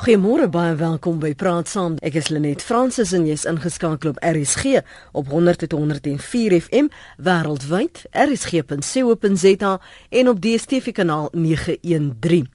[0.00, 1.98] Goeiemôre baie welkom by Praat Saam.
[2.00, 4.80] Ek is Lenet Fransis en jy's ingeskakel op RSG
[5.12, 6.88] op 100.104 FM
[7.20, 9.74] wêreldwyd, rsg.co.za
[10.22, 12.48] en op DStv kanaal 913.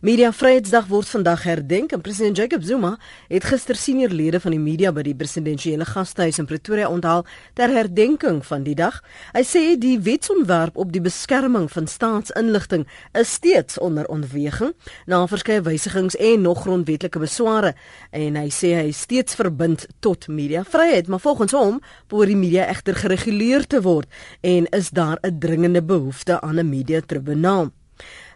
[0.00, 2.92] Media Vryheidsdag word vandag herdenk en president Jacob Zuma
[3.28, 7.24] het gister senior lede van die media by die presidentsiële gastehuis in Pretoria onthaal
[7.58, 9.00] ter herdenking van die dag.
[9.34, 12.84] Hy sê die wetsontwerp op die beskerming van staatsinligting
[13.18, 14.74] is steeds onder ontweging
[15.06, 17.74] na verskeie wysigings en nog grondwetlike besware
[18.10, 22.38] en hy sê hy is steeds verbind tot media vryheid, maar volgens hom behoort die
[22.38, 24.06] media egter gereguleer te word
[24.42, 27.72] en is daar 'n dringende behoefte aan 'n media tribunaal.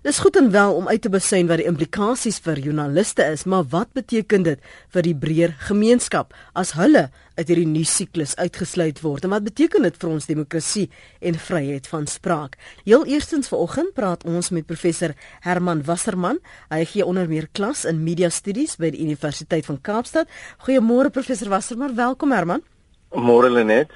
[0.01, 3.67] Dis goed en wel om uit te besyn wat die implikasies vir joernaliste is, maar
[3.69, 4.63] wat beteken dit
[4.95, 9.29] vir die breër gemeenskap as hulle uit hierdie nuus siklus uitgesluit word?
[9.29, 10.87] En wat beteken dit vir ons demokrasie
[11.21, 12.57] en vryheid van spraak?
[12.89, 15.13] Heel eerstens vanoggend praat ons met professor
[15.45, 16.41] Herman Wasserman.
[16.73, 20.33] Hy gee onder meer klas in media studies by die Universiteit van Kaapstad.
[20.65, 22.65] Goeiemôre professor Wasserman, welkom Herman.
[23.11, 23.91] Môre Lenet.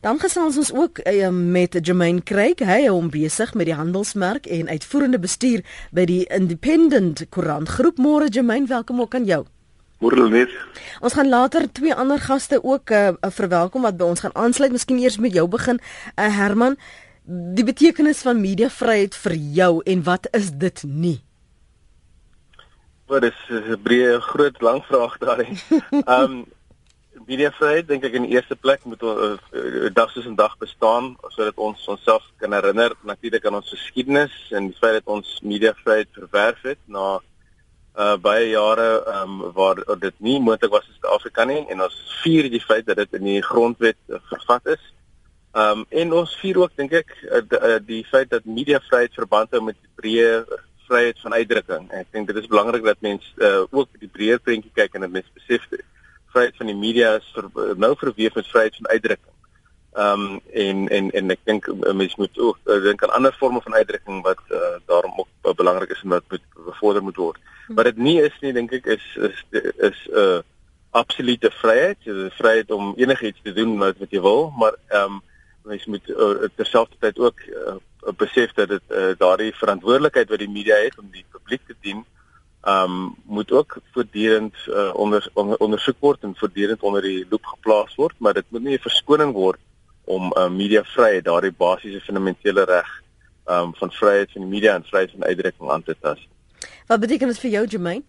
[0.00, 2.60] Dan gesels ons ook uh, met Jermaine Craig.
[2.62, 7.98] Hy is hom besig met die handelsmerk en uitvoerende bestuur by die Independent Koerant Groep.
[7.98, 9.42] Môre Jermaine, welkom ook aan jou.
[9.98, 10.54] Môre Lenet.
[11.02, 14.72] Ons gaan later twee ander gaste ook uh, verwelkom wat by ons gaan aansluit.
[14.72, 15.82] Miskien eers met jou begin,
[16.14, 16.78] uh, Herman.
[17.26, 21.18] Die betekenis van mediavryheid vir jou en wat is dit nie?
[23.10, 25.58] Wat is 'n breë groot lang vraag daarin.
[26.06, 26.46] Ehm um,
[27.26, 31.16] mediavryheid dink ek in die eerste plek moet 'n uh, dag soos 'n dag bestaan
[31.28, 36.08] sodat ons onsself kan herinner natuurlik aan ons geskiedenis en die feit dat ons mediavryheid
[36.12, 37.20] verwerf het na
[37.98, 41.96] uh baie jare ehm um, waar dit nie moontlik was in Suid-Afrika nie en ons
[42.22, 44.82] vier die feit dat dit in die grondwet uh, vervat is.
[45.52, 49.14] Ehm um, en ons vier ook dink ek uh, die, uh, die feit dat mediavryheid
[49.14, 50.44] verband hou met die breë
[50.86, 51.90] vryheid van uitdrukking.
[51.90, 55.18] Ek dink dit is belangrik dat mense uh, ook die breër prentjie kyk en dit
[55.18, 55.84] mens besef dit
[56.32, 59.36] vryheid van die media is vir, nou verweef met vryheid van uitdrukking.
[59.92, 63.60] Ehm um, en en en ek dink 'n mens moet ook dink aan ander forme
[63.60, 67.38] van uitdrukking wat uh, daarom ook uh, belangrik is en wat moet bevorder moet word.
[67.66, 67.74] Hm.
[67.74, 69.44] Wat dit nie is nie dink ek is is
[69.76, 70.38] is 'n uh,
[70.90, 75.20] absolute vryheid, die vryheid om enigiets te doen wat wat jy wil, maar ehm um,
[75.62, 77.74] mens moet uh, terselfdertyd ook uh,
[78.16, 82.04] besef dat dit uh, daardie verantwoordelikheid wat die media het om die publiek te dien
[82.64, 87.94] um moet ook voortdurend uh, onder, onder ondersoek word en voortdurend onder die loop geplaas
[87.94, 89.58] word, maar dit moet nie 'n verskoning word
[90.04, 93.02] om uh, mediavryheid, daardie basiese fundamentele reg
[93.46, 96.28] um van vryheid van die media en vryheid van uitdrukking aan te tas.
[96.86, 98.04] Wat beteken dit vir jou, Jermaine?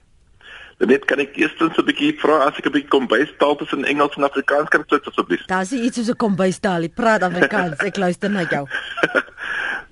[0.81, 3.55] Net kan ek eers net so 'n bietjie vra as ek 'n bietjie kom bystaal
[3.55, 5.45] tussen Engels en Afrikaans kan klits asseblief.
[5.45, 7.77] Daar's iets soos 'n kom bystaal, praat Afrikaans.
[7.79, 8.67] Ek luister na jou.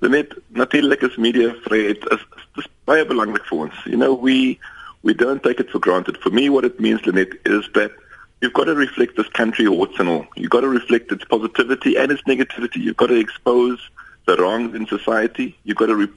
[0.00, 3.74] Net natuurlik is media vryheid is dis baie belangrik vir ons.
[3.86, 4.58] You know, we
[5.02, 6.18] we don't take it for granted.
[6.18, 7.92] For me what it means Lenet is that
[8.40, 10.26] you've got to reflect this country warts and all.
[10.36, 12.76] You've got to reflect its positivity and its negativity.
[12.76, 13.78] You've got to expose
[14.26, 15.56] the wrongs in society.
[15.64, 16.12] You've got to re-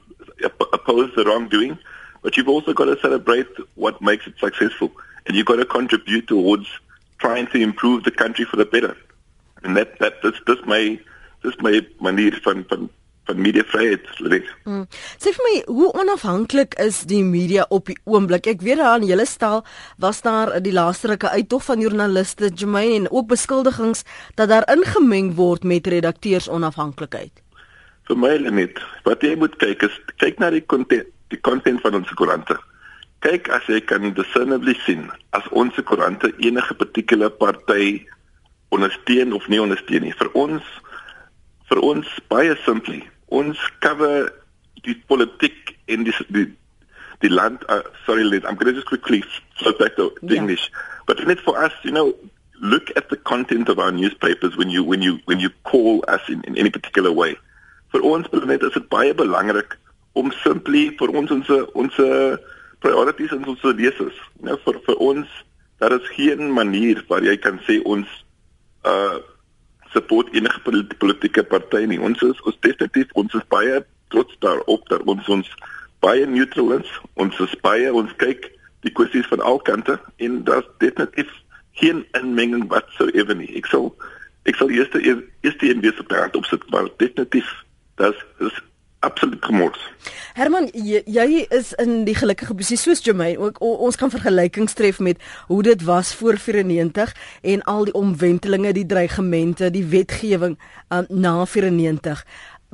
[0.72, 1.78] oppose the wrongdoing,
[2.22, 4.92] but you've also got to celebrate what makes it successful.
[5.26, 6.68] And you've got to contribute towards
[7.18, 8.96] trying to improve the country for the better.
[9.62, 11.00] And that that this this may
[11.42, 12.90] this may manier van van
[13.24, 14.40] van mediavryheid lê.
[14.64, 14.84] Mm.
[15.20, 18.46] Sê vir my, hoe onafhanklik is die media op die oomblik?
[18.52, 19.64] Ek weet daar aan julle stel
[20.02, 24.04] was daar die laaste ruk uittog van joernaliste Jermaine en ook beskuldigings
[24.36, 27.32] dat daar ingemeng word met redakteurs onafhanklikheid.
[28.04, 31.96] Vir my net, wat jy moet kyk is kyk na die kontent, die kontent van
[31.96, 32.58] ons koerante.
[33.24, 38.04] Kyk as jy kan discernibly sien as ons koerante enige particular party
[38.74, 40.12] ondersteun of nie ondersteun nie.
[40.20, 40.68] Vir ons
[41.70, 44.32] vir ons baie simply ons cover
[44.84, 46.46] die politiek in die die,
[47.20, 49.22] die land uh, sorry Liz, I'm going to just quickly
[49.58, 50.36] flip back to yeah.
[50.36, 50.70] English
[51.06, 52.14] but in it for us you know
[52.60, 56.20] look at the content of our newspapers when you when you when you call us
[56.28, 57.36] in, in any particular way
[57.92, 59.78] vir ons net is dit baie belangrik
[60.14, 61.98] om simply vir ons ons ons
[62.84, 65.36] priorities en ons lesers you know vir vir ons
[65.82, 68.08] daar is geen manier waar jy kan sê ons
[68.84, 69.20] uh
[69.94, 70.60] support enige
[70.98, 72.00] politieke party nie.
[72.00, 73.80] Ons is ons definitief ons is baie
[74.14, 75.54] trots daarop dat ons ons
[76.04, 76.90] baie neutral is.
[77.14, 78.50] Ons is baie ons kyk
[78.84, 79.96] die kwessies van al kante
[80.26, 81.30] en daar's definitief
[81.80, 83.50] geen inmenging wat sou ewe nie.
[83.58, 83.90] Ek sal
[84.44, 87.48] ek sal eers eers die NBS op opsit, maar definitief
[87.96, 88.62] das is
[89.04, 89.80] absoluut gemors.
[90.34, 94.74] Herman, jy, jy is in die gelukkige posisie soos Jermaine ook o, ons kan vergelykings
[94.78, 95.20] tref met
[95.50, 97.14] hoe dit was voor 94
[97.54, 100.58] en al die omwentelinge, die dreigemente, die wetgewing
[100.88, 102.24] um, na 94.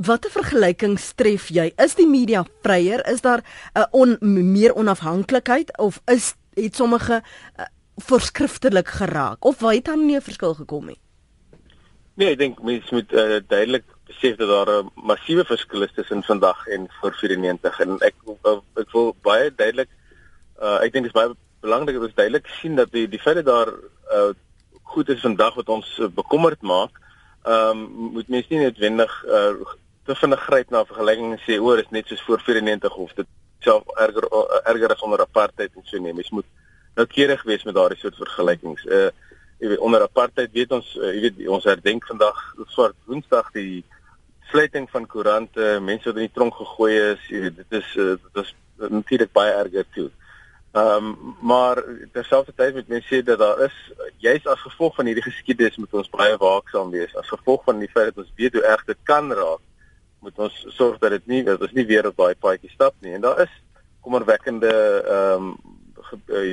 [0.01, 1.69] Watter vergelykings tref jy?
[1.77, 3.05] Is die media vryer?
[3.11, 4.17] Is daar 'n uh, on,
[4.53, 10.23] meer onafhanklikheid of is het sommige uh, verskriftelik geraak of waar het dan nie 'n
[10.23, 10.99] verskil gekom nie?
[12.15, 16.23] Nee, ek dink mense moet uh, duidelik besef dat daar 'n massiewe verskil is tussen
[16.23, 18.15] vandag en voor 94 en ek
[18.77, 19.91] ek wil baie duidelik
[20.63, 23.37] uh, ek dink dit is baie belangrik dat ons duidelik sien dat die die feit
[23.41, 23.73] dat daar
[24.13, 24.33] uh,
[24.91, 26.97] goed is vandag wat ons uh, bekommerd maak,
[27.43, 29.53] ehm um, moet mense nie noodwendig uh,
[30.05, 33.13] te vinnig gryp na vergelykings en sê o, dit is net soos voor 94 of
[33.21, 33.29] dit
[33.65, 34.27] self erger
[34.73, 36.49] erger as onder apartheid en so nee, mens moet
[36.99, 38.87] noukeurig wees met daardie soort vergelykings.
[38.87, 39.11] Uh
[39.61, 42.39] jy weet onder apartheid weet ons uh, jy weet ons herdenk vandag
[42.73, 43.85] swart woensdag die
[44.51, 48.17] sluiting van koerante, mense wat in die tronk gegooi is, jy weet dit is uh,
[48.17, 48.55] dit is
[48.91, 50.11] natuurlik baie erger toe.
[50.71, 51.83] Ehm um, maar
[52.13, 53.77] terselfdertyd moet mense sê dat daar is
[54.23, 57.17] juis as gevolg van hierdie geskiedenis moet ons baie waaksaam wees.
[57.19, 59.65] As gevolg van die feit dat ons weet hoe erg dit kan raak
[60.21, 63.17] moet ons sorg dat dit nie dat ons nie weer op daai paadjie stap nie.
[63.17, 63.53] En daar is
[64.07, 65.79] kommerwekkende ehm um,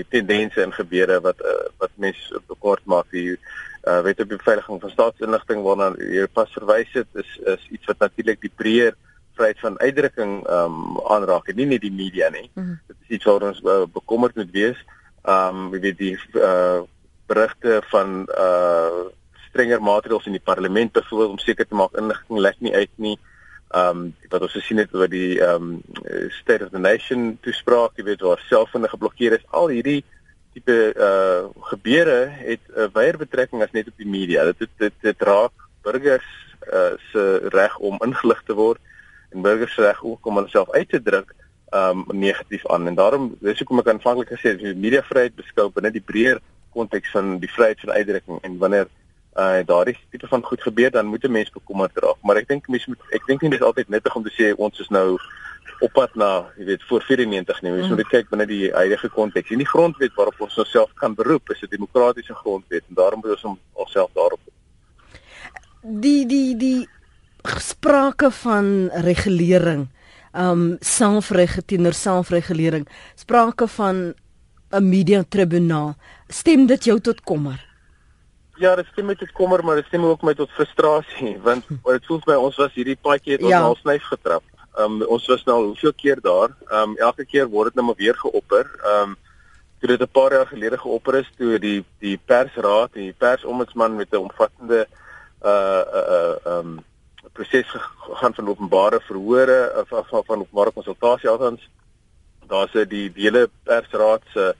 [0.10, 3.38] tendense en gebeure wat uh, wat mense bekort maak die
[3.88, 8.04] uh, wet op beveiliging van staatsinligting waarna jy pas verwys het is is iets wat
[8.06, 8.95] natuurlik die breër
[9.38, 12.50] vryheid van uitdrukking ehm um, aanraak en nie net die media nie.
[12.54, 12.80] Mm -hmm.
[12.88, 14.80] Dit is iets waar ons uh, bekommerd moet wees.
[15.24, 16.81] Ehm um, jy weet die uh,
[17.28, 19.06] berigte van uh
[19.48, 23.18] strenger maatreëls in die parlement byvoorbeeld om seker te maak inligting lek nie uit nie.
[23.69, 25.81] Ehm um, wat ons gesien het oor die ehm um,
[26.42, 29.45] State of the Nation toespraak, jy weet waar selfone geblokkeer is.
[29.50, 30.04] Al hierdie
[30.57, 32.19] tipe uh gebeure
[32.50, 34.44] het 'n uh, wyeer betrekking as net op die media.
[34.50, 36.30] Dit dit dit, dit raak burgers
[36.74, 37.24] uh se
[37.54, 38.80] reg om ingelig te word
[39.31, 41.33] en burgers se reg ook om hulself uit te druk
[41.69, 45.92] um negatief aan en daarom dis hoekom ek aanvanklik gesê het die mediavryheid beskou binne
[45.92, 46.39] die breër
[46.71, 48.88] konteks van die vryheid van uitdrukking en wanneer
[49.38, 52.19] uh daardie tipe van goed gebeur dan moet 'n mens bekommerd raak.
[52.22, 54.80] Maar ek dink mense moet ek dink nie dis altyd nuttig om te sê ons
[54.80, 55.18] is nou
[55.80, 57.72] op pad na jy weet voor 94 nie.
[57.72, 57.95] Mense mm.
[57.95, 59.50] moet kyk binne die huidige konteks.
[59.50, 63.44] En die grondwet waarop ons onsself kan beroep is 'n demokratiese grondwet en daarom moet
[63.44, 64.39] ons onsself daarop
[65.88, 66.88] die die die
[67.63, 69.88] sprake van regulering
[70.36, 74.13] um selfregulering selfregulering sprake van
[74.72, 75.95] 'n media tribunaal
[76.28, 77.67] stem dit jou tot kommer
[78.57, 82.06] Ja, dit stem my tot kommer, maar dit stem ook my tot frustrasie, want dit
[82.09, 83.62] voel vir my ons was hierdie paadjie het ons ja.
[83.62, 84.44] al snyf getrap.
[84.77, 86.54] Um ons was nou al hoeveel keer daar.
[86.81, 88.69] Um elke keer word dit nou maar weer geopper.
[88.94, 89.15] Um
[89.80, 93.95] toe dit 'n paar jaar gelede geopper is toe die die persraad en die persombudsman
[93.95, 94.88] met 'n omvattende
[95.45, 96.80] uh uh uh um
[97.33, 101.69] proses gegaan van openbare verhore of van van, van openbare konsultasie althans
[102.48, 104.56] daar's die, die hele persraad se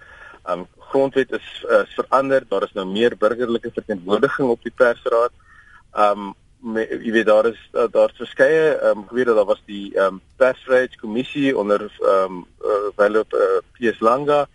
[0.50, 2.44] um, grondwet is, is verander.
[2.48, 5.34] Daar is nou meer burgerlike verteenwoordiging op die persraad.
[5.94, 7.60] Um me, jy weet daar is
[7.94, 13.34] daar's verskeie um geweet dat daar was die um persvryheidskommissie onder um uh, wel op
[13.34, 14.48] uh, PS Langa.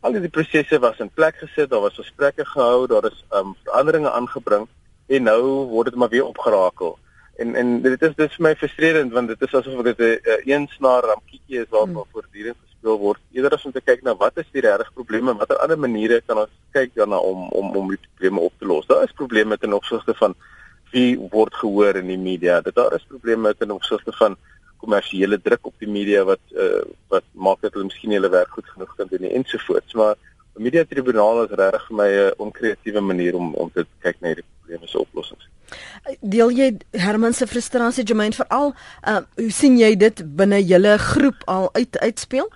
[0.00, 4.10] Al die prosesse was in plek gesit daar was gesprekke gehou daar is um veranderinge
[4.10, 4.66] aangebring
[5.06, 5.42] en nou
[5.74, 6.98] word dit maar weer opgerakel.
[7.36, 10.68] En en dit is dis vir my frustrerend want dit is asof dit 'n een
[10.78, 12.12] snaar rampietjie is waarop hmm.
[12.12, 15.58] voortdurend gespeel word eerder as om te kyk na wat is die regte probleme watter
[15.60, 18.86] ander maniere kan ons kyk daarna om om om die probleme op te los.
[18.86, 20.34] Daar is probleme ten opsigte van
[20.92, 22.60] wie word gehoor in die media.
[22.60, 24.36] Dat daar is probleme ten opsigte van
[24.78, 28.66] kommersiële druk op die media wat uh, wat maak dat hulle miskien hulle werk goed
[28.66, 29.94] genoeg kan doen ensovoorts.
[29.94, 30.16] Maar
[30.56, 34.28] 'n media tribunaal is regtig vir my 'n onkreatiewe manier om om te kyk na
[34.28, 35.48] hierdie probleme se oplossings.
[36.20, 38.74] Deel jy Herman se frustrasie Jermaine veral
[39.08, 42.48] uh, hoe sien jy dit binne julle groep al uit uitspeel?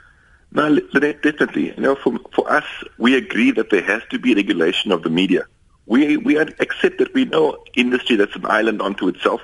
[0.55, 1.75] No, definitely.
[1.75, 2.65] You know, for for us,
[2.97, 5.47] we agree that there has to be regulation of the media.
[5.87, 9.41] We we accept that we know industry that's an island unto itself.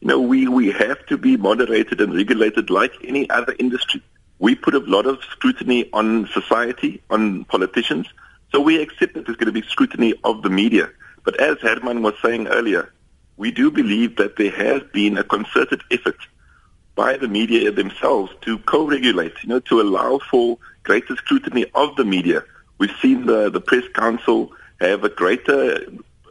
[0.00, 4.02] You know, we we have to be moderated and regulated like any other industry.
[4.38, 8.06] We put a lot of scrutiny on society, on politicians.
[8.52, 10.90] So we accept that there's going to be scrutiny of the media.
[11.24, 12.92] But as Herman was saying earlier,
[13.36, 16.18] we do believe that there has been a concerted effort
[17.00, 22.04] by the media themselves to co-regulate, you know, to allow for greater scrutiny of the
[22.04, 22.44] media.
[22.76, 24.52] We've seen the, the press council
[24.82, 25.62] have a greater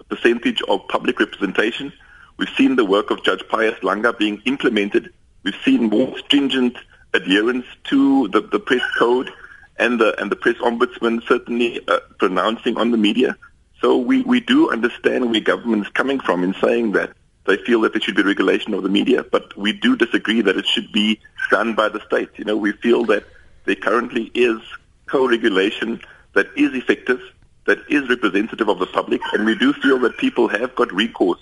[0.10, 1.92] percentage of public representation.
[2.38, 5.12] We've seen the work of Judge Pius Langa being implemented.
[5.42, 6.78] We've seen more stringent
[7.16, 9.32] adherence to the, the press code
[9.78, 13.36] and the, and the press ombudsman certainly uh, pronouncing on the media.
[13.82, 17.14] So we, we do understand where government is coming from in saying that
[17.50, 20.56] they feel that there should be regulation of the media, but we do disagree that
[20.56, 22.30] it should be done by the state.
[22.38, 23.24] You know, we feel that
[23.66, 24.62] there currently is
[25.08, 26.00] co-regulation
[26.34, 27.20] that is effective,
[27.66, 31.42] that is representative of the public, and we do feel that people have got recourse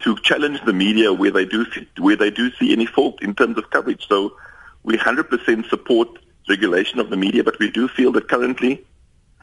[0.00, 3.34] to challenge the media where they do see, where they do see any fault in
[3.34, 4.08] terms of coverage.
[4.08, 4.36] So
[4.82, 6.08] we 100% support
[6.48, 8.82] regulation of the media, but we do feel that currently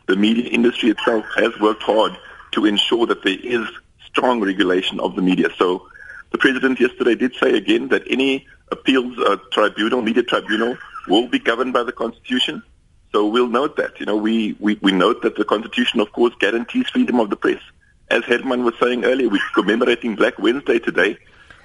[0.07, 2.17] the media industry itself has worked hard
[2.53, 3.67] to ensure that there is
[4.07, 5.49] strong regulation of the media.
[5.57, 5.87] So
[6.31, 11.39] the president yesterday did say again that any appeals uh, tribunal, media tribunal, will be
[11.39, 12.63] governed by the constitution.
[13.11, 13.99] So we'll note that.
[13.99, 17.35] You know, we, we, we note that the constitution, of course, guarantees freedom of the
[17.35, 17.61] press.
[18.09, 21.17] As Hedman was saying earlier, we're commemorating Black Wednesday today,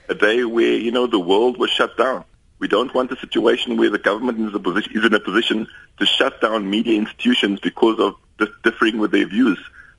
[0.08, 2.25] a day where, you know, the world was shut down.
[2.58, 5.68] We don't want a situation where the government is, position, is in a position
[5.99, 8.16] to shut down media institutions because of
[8.62, 9.58] differing with their views.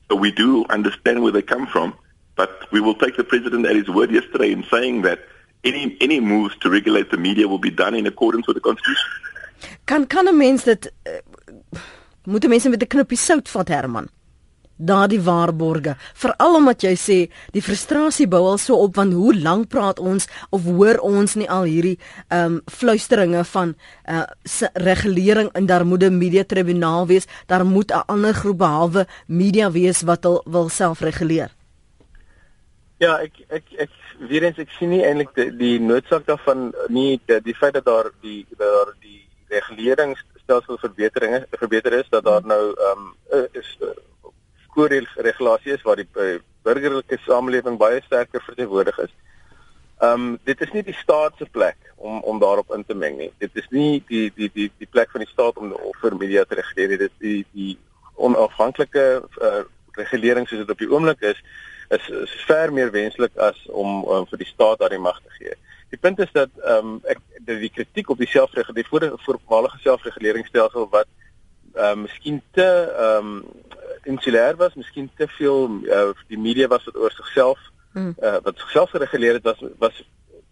[0.09, 1.93] So we do understand where they come from,
[2.37, 5.19] but we will take the president at his word yesterday in saying that
[5.63, 9.09] any any moves to regulate the media will be done in accordance with the constitution.
[9.85, 11.19] Kan kan 'n mens dit uh,
[12.23, 14.07] moet mense met 'n knippie sout vat Herman?
[14.77, 17.17] daardie waarborge veral omdat jy sê
[17.53, 21.49] die frustrasie bou al so op van hoe lank praat ons of hoor ons nie
[21.49, 21.97] al hierdie
[22.29, 23.75] ehm um, fluisteringe van
[24.05, 24.23] uh
[24.73, 29.71] regulering en daar moet 'n media tribunaal wees daar moet 'n ander groep behalwe media
[29.71, 31.56] wees wat wil self reguleer
[32.97, 33.91] Ja ek ek ek
[34.29, 37.85] weer eens ek sien nie eintlik die, die noodsaak daarvan nie die, die feit dat
[37.85, 39.21] daar die daar die
[39.53, 43.03] reguleringsstelsel verbeteringe verbeter is dat daar nou ehm
[43.37, 43.93] um, is uh,
[44.73, 49.13] koorregulasie is waar die uh, burgerlike samelewing baie sterker verteenwoordig is.
[50.01, 53.21] Ehm um, dit is nie die staat se plek om om daarop in te meng
[53.21, 53.31] nie.
[53.37, 56.57] Dit is nie die die die die plek van die staat om vir media te
[56.57, 57.01] reguleer nie.
[57.05, 57.77] Dit is die die
[58.15, 59.63] onafhanklike uh,
[60.01, 61.45] regulering soos dit op die oomblik is
[61.89, 65.55] is, is ver meer wenslik as om um, vir die staat daardie mag te gee.
[65.93, 69.79] Die punt is dat ehm um, ek die, die kritiek op die selfregulering die voormalige
[69.85, 71.07] selfreguleringsstelsel wat
[71.75, 73.39] ehm uh, miskien te ehm um,
[74.07, 77.59] insulêr was, miskien te veel uh, die media was wat oor sigself
[77.93, 78.13] hmm.
[78.21, 80.03] uh, wat sigself gereguleer het was was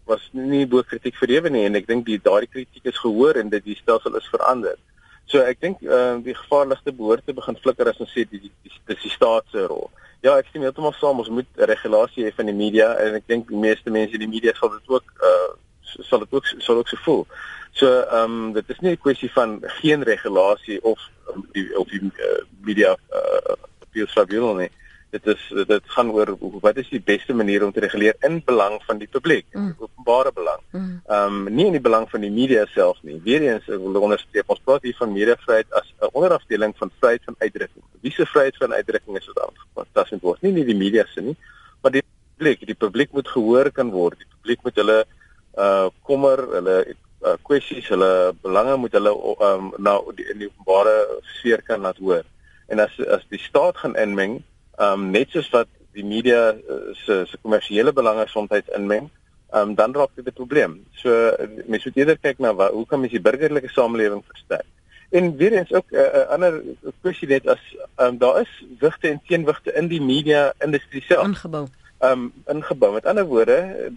[0.06, 3.50] was nie bo kritiek verhewe nie en ek dink die daardie kritiek is gehoor en
[3.50, 4.78] dit die stelsel is verander.
[5.26, 8.52] So ek dink uh, die gevaarligste behoort te begin flikker as ons sê die dis
[8.86, 9.90] die, die staat se rol.
[10.26, 13.52] Ja, ek sien heeltemal saam ons moet regulasie hê van die media en ek dink
[13.52, 15.52] die meeste mense in die media sal dit ook uh,
[16.08, 17.22] sal dit ook sal ook so voel.
[17.78, 21.94] So ehm um, dit is nie 'n kwessie van geen regulasie of um, die of
[21.94, 24.72] die uh, media uh, tribunal nie.
[25.16, 28.78] Dit is dit gaan oor wat is die beste manier om te reguleer in belang
[28.88, 29.76] van die publiek, mm.
[29.80, 30.64] openbare belang.
[30.72, 31.02] Ehm mm.
[31.18, 33.16] um, nie in die belang van die media self nie.
[33.24, 37.36] Weereens ek wil onderstreep ons praat hier van mediavryheid as 'n onderafdeling van vryheid van
[37.40, 37.86] uitdrukking.
[38.02, 39.88] Wie se vryheid van uitdrukking is dit aangepas?
[39.94, 41.38] Dit is word nie nie die media se nie,
[41.82, 42.04] maar die
[42.36, 44.20] publiek, die publiek moet gehoor kan word.
[44.20, 45.06] Die publiek moet hulle
[45.56, 46.78] uh kommer, hulle
[47.24, 50.96] uh, kwessies, hulle belange moet hulle um, na die, in die openbare
[51.38, 52.26] sfeer kan laat hoor.
[52.68, 54.42] En as as die staat gaan inmeng,
[54.78, 59.10] um, net soos wat die media uh, se se kommersiële belange soms inmeng,
[59.56, 60.86] um, dan raak dit 'n probleem.
[60.92, 61.10] So
[61.66, 64.68] mense moet eerder kyk na wat, hoe kan mens die burgerlike samelewing versterk?
[65.10, 66.62] En weer eens ook 'n uh, uh, ander
[67.02, 67.62] kwessie net as
[67.98, 71.68] um, daar is wigte en teenwigte in die media industrie self ingebou.
[72.00, 72.94] Ehm um, ingebou.
[72.94, 73.92] Met ander woorde,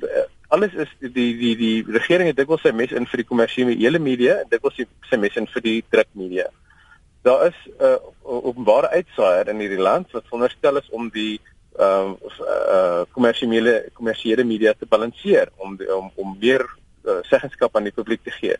[0.48, 3.98] alles is die die die, die regering het dikwels sy mes in vir die kommersiële
[3.98, 4.80] media dikwels
[5.10, 6.46] sy mes in vir die drukmedia.
[7.22, 11.40] Daar is 'n uh, openbare uitsaaier in hierdie land wat veronderstel is om die
[11.78, 16.66] ehm uh, uh, kommersiële kommersiële media te balanseer om die, om om meer
[17.04, 18.56] uh, seggenskap aan die publiek te gee.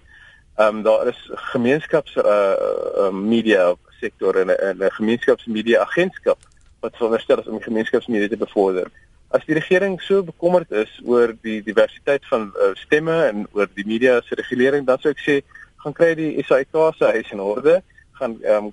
[0.56, 4.48] Ehm um, daar is gemeenskaps uh, uh media sektor en
[4.78, 6.38] 'n gemeenskapsmedia agentskap
[6.80, 8.90] wat veronderstel is om gemeenskapsmedia te bevorder
[9.28, 13.84] as die regering so bekommerd is oor die diversiteit van uh, stemme en oor die
[13.86, 15.36] media se regulering, dan sou ek sê
[15.84, 17.78] gaan kry die SAK se huis in orde,
[18.18, 18.72] gaan um,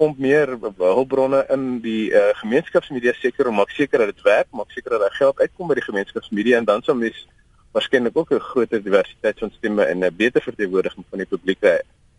[0.00, 4.70] pomp meer hulpbronne in die uh, gemeenskapsmedia sektor om maak seker dat dit werk, maak
[4.70, 7.26] seker dat daar geld uitkom by die gemeenskapsmedia en dan sou mens
[7.72, 11.64] waarskynlik ook 'n groter diversiteit van stemme en 'n beter verteenwoordiging van die publiek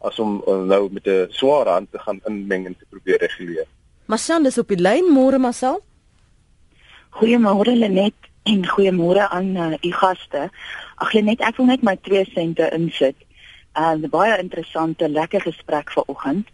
[0.03, 3.67] as om, om nou met 'n swaar hand te gaan inmeng en te probeer reguleer.
[4.05, 5.81] Marcel is op die lyn, môre Marcel.
[7.09, 10.49] Goeiemôre Lenet en goeiemôre aan uh, u gaste.
[10.95, 13.15] Ag Lenet, ek wil net my 2 sente insit.
[13.73, 16.47] Uh, 'n Baie interessante, lekker gesprek vanoggend.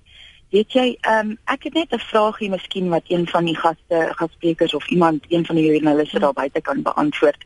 [0.49, 4.73] Weet jy, um, ek het net 'n vraagie miskien wat een van die gaste, gassprekers
[4.73, 6.25] of iemand, een van die joernaliste hmm.
[6.25, 7.43] daar buite kan beantwoord.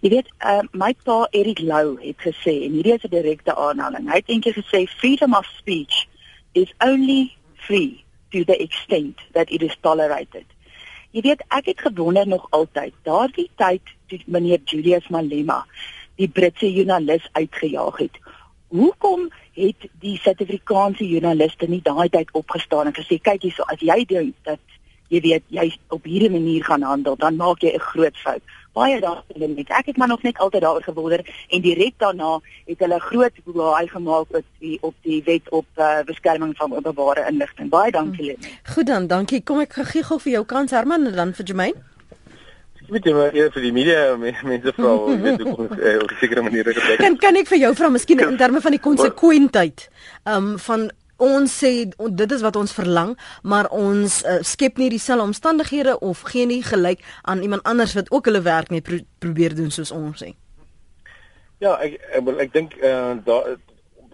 [0.00, 4.10] Jy weet, uh, my pa Erik Lou het gesê en hierdie is 'n direkte aanhaling.
[4.10, 6.06] Hy het eendag gesê freedom of speech
[6.52, 10.44] is only free to the extent that it is tolerated.
[11.10, 15.64] Jy weet, ek het gewonder nog altyd, daardie tyd toe meneer Julius Malema
[16.14, 18.18] die Britse joernalis uitgejaag het.
[18.68, 24.04] Hoekom het die Suid-Afrikaanse joernaliste nie daai tyd opgestaan en gesê kyk hierso as jy
[24.04, 24.58] dink dat
[25.12, 28.42] jy weet jy op hierdie manier gaan handel, dan maak jy 'n groot fout.
[28.74, 29.70] Baie dankie Lenet.
[29.70, 33.86] Ek het maar nog net altyd daaroor gewonder en direk daarna het hulle groot boei
[33.86, 37.70] gemaak op die op die wet op uh, beskerming van openbare inligting.
[37.70, 38.60] Baie dankie Lenet.
[38.74, 39.42] Goed dan, dankie.
[39.42, 41.93] Kom ek gee gou vir jou kans Herman en dan vir Jermaine.
[42.84, 46.18] Ek weet jy maar eers vir die media mense vra, jy weet hoe op 'n
[46.20, 46.76] sekere manier dit.
[47.00, 49.88] Kan kan ek vir jou vra miskien in terme van die konsekwentheid
[50.24, 55.24] um van ons sê dit is wat ons verlang, maar ons uh, skep nie dieselfde
[55.24, 59.54] omstandighede of gee nie gelyk aan iemand anders wat ook hulle werk net pro probeer
[59.54, 60.34] doen soos ons sê.
[61.62, 63.56] Ja, ek ek, ek dink uh, daar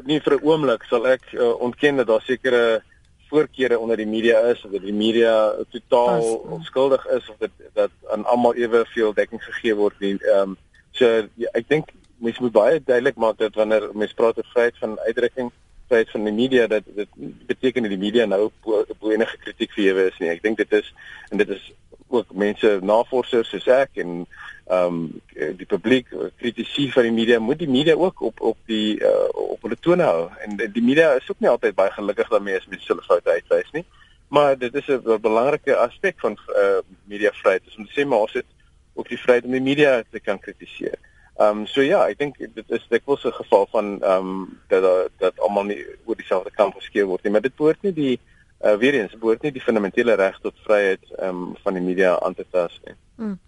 [0.04, 2.82] nie vir 'n oomblik sal ek uh, ontken dat daar sekere
[3.30, 5.32] voorkeure onder die media is of dat die media
[5.70, 6.22] totaal
[6.58, 10.16] onskuldig is of dat dat aan almal eweveel dekking gegee word nie.
[10.18, 10.56] Ehm um,
[10.90, 11.06] so
[11.38, 14.98] ja, ek dink mense moet baie duidelik maak dat wanneer mense praat oor vryheid van
[15.06, 15.52] uitdrukking
[15.90, 17.08] tyd van die media dat dit
[17.46, 20.30] beteken dat die media nou bo enige kritiek vir ewe is nie.
[20.34, 20.90] Ek dink dit is
[21.30, 21.70] en dit is
[22.10, 24.24] ook mense navorsers soos ek en
[24.70, 29.00] ehm um, die publiek kritisie van die media moet die media ook op op die
[29.02, 32.58] uh, op hulle tone hou en die media is ook nie altyd baie gelukkig daarmee
[32.58, 33.84] as mense hulle foute uitwys nie.
[34.30, 37.64] Maar dit is 'n belangrike aspek van uh, mediavryheid.
[37.64, 38.46] Dis om te sê maar ons het
[38.94, 40.98] ook die vryheid om die media te kan kritiseer.
[41.40, 45.10] Ehm um, so ja, ek dink dit is dikwels 'n geval van ehm um, dat
[45.18, 48.20] dat almal nie oor dieselfde kamp geskeer word nie, maar dit behoort nie die
[48.64, 52.20] uh, weer eens behoort nie die fundamentele reg tot vryheid ehm um, van die media
[52.20, 52.94] aan te tas nie.
[53.20, 53.38] Mm.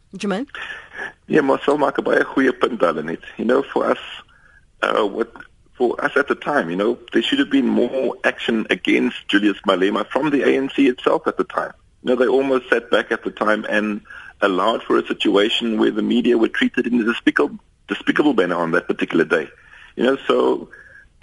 [1.47, 3.25] Maar sou maak 'n baie goeie punt daar net.
[3.37, 4.03] You know for us
[4.81, 5.31] uh what
[5.73, 9.61] for us at the time, you know, there should have been more action against Julius
[9.67, 11.73] Malema from the ANC itself at the time.
[12.03, 14.03] You know, they almost sat back at the time and
[14.43, 18.73] allowed for a situation where the media were treated in a despicable despicable manner on
[18.73, 19.49] that particular day.
[19.97, 20.69] You know, so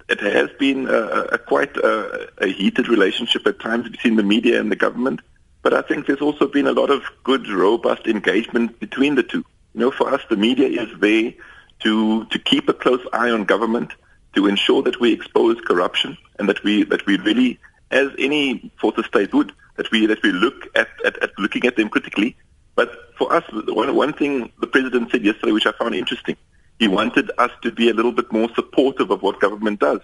[0.10, 1.02] it has been a,
[1.34, 5.22] a quite a, a heated relationship at times between the media and the government.
[5.62, 9.46] But I think there's also been a lot of good, robust engagement between the two.
[9.74, 11.34] You know, for us, the media is there
[11.82, 13.92] to to keep a close eye on government,
[14.36, 17.60] to ensure that we expose corruption, and that we that we really,
[17.92, 21.76] as any fourth estate would, that we that we look at, at, at looking at
[21.76, 22.36] them critically.
[22.76, 26.38] But for us, one one thing the president said yesterday, which I found interesting,
[26.80, 30.00] he wanted us to be a little bit more supportive of what government does.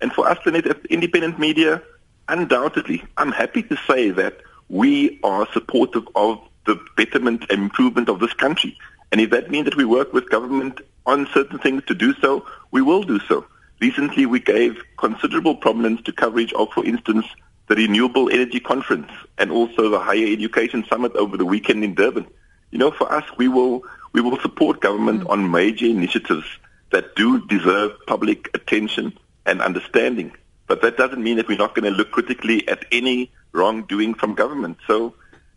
[0.00, 1.82] And for us, the independent media,
[2.28, 4.38] undoubtedly, I'm happy to say that
[4.72, 8.76] we are supportive of the betterment and improvement of this country.
[9.12, 12.46] And if that means that we work with government on certain things to do so,
[12.70, 13.44] we will do so.
[13.82, 17.26] Recently, we gave considerable prominence to coverage of, for instance,
[17.68, 22.26] the Renewable Energy Conference and also the Higher Education Summit over the weekend in Durban.
[22.70, 23.82] You know, for us, we will
[24.14, 25.30] we will support government mm.
[25.30, 26.46] on major initiatives
[26.92, 30.32] that do deserve public attention and understanding.
[30.66, 34.34] But that doesn't mean that we're not going to look critically at any wrongdoing from
[34.34, 34.78] government.
[34.86, 35.14] So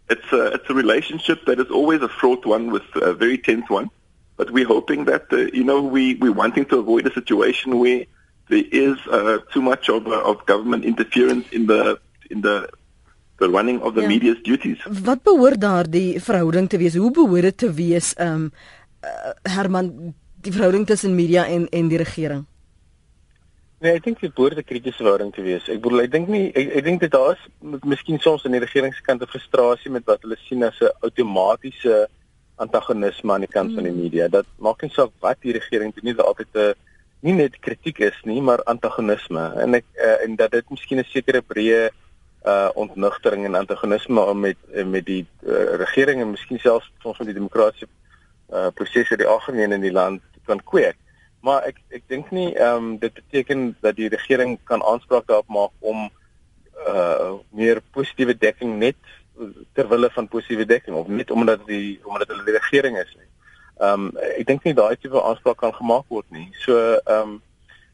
[0.10, 3.69] it's a, it's a relationship that is always a fraught one with a very tense
[3.69, 3.89] one.
[4.38, 8.05] But we're hoping that, uh, you know, we, we're wanting to avoid a situation where
[8.49, 12.69] there is uh, too much of, uh, of government interference in the, in the
[13.38, 14.08] the running of the ja.
[14.08, 14.79] media's duties.
[15.03, 16.95] Wat behoort daardie verhouding te wees?
[16.95, 18.13] Hoe behoort dit te wees?
[18.13, 18.51] Ehm um,
[19.03, 22.45] uh, Herman, die verhouding tussen media en en die regering.
[23.85, 25.65] Nee, ek dink dit behoort 'n kritiese verhouding te wees.
[25.69, 27.43] Ek bedoel, ek dink nie ek, ek dink dit daar is
[27.85, 32.07] miskien soms aan die regeringskant 'n frustrasie met wat hulle sien as 'n outomatiese
[32.57, 33.75] antagonisme aan die kant hmm.
[33.75, 34.01] van die hmm.
[34.01, 34.27] media.
[34.27, 36.73] Dat maak nie saak wat die regering doen nie, dat altyd 'n
[37.21, 39.53] nie net kritiek is nie, maar antagonisme.
[39.61, 41.89] En ek uh, en dat dit miskien 'n sekere breë
[42.45, 47.37] uh ontnugtering en antagonisme met met die uh, regering en miskien selfs soms van die
[47.37, 47.87] demokratiese
[48.49, 50.97] uh prosesse die algemeen in die land kan kweek.
[51.45, 55.51] Maar ek ek dink nie ehm um, dit beteken dat die regering kan aanspraak daarop
[55.60, 56.10] maak om
[56.88, 58.99] uh meer positiewe dekking net
[59.77, 63.29] ter wille van positiewe dekking of net omdat die omdat hulle die regering is nie.
[63.79, 66.49] Ehm um, ek dink nie daai tipe aanspraak kan gemaak word nie.
[66.65, 67.41] So ehm um,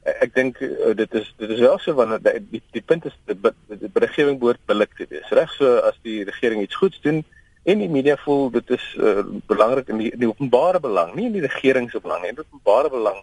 [0.04, 3.18] ek dink uh, dit is dit is wel so wanneer die, die, die punt is
[3.30, 7.02] die, die, die regering behoort billik te wees reg so as die regering iets goeds
[7.06, 7.22] doen
[7.70, 11.38] en die media voel dit is uh, belangrik in die, die openbare belang nie in
[11.38, 13.22] die regering se belang nie in die openbare belang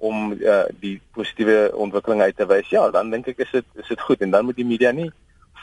[0.00, 2.68] om uh, die positiewe ontwikkeling uit te wys.
[2.72, 4.20] Ja dan dink ek is dit is dit goed.
[4.20, 5.10] En dan moet die media nie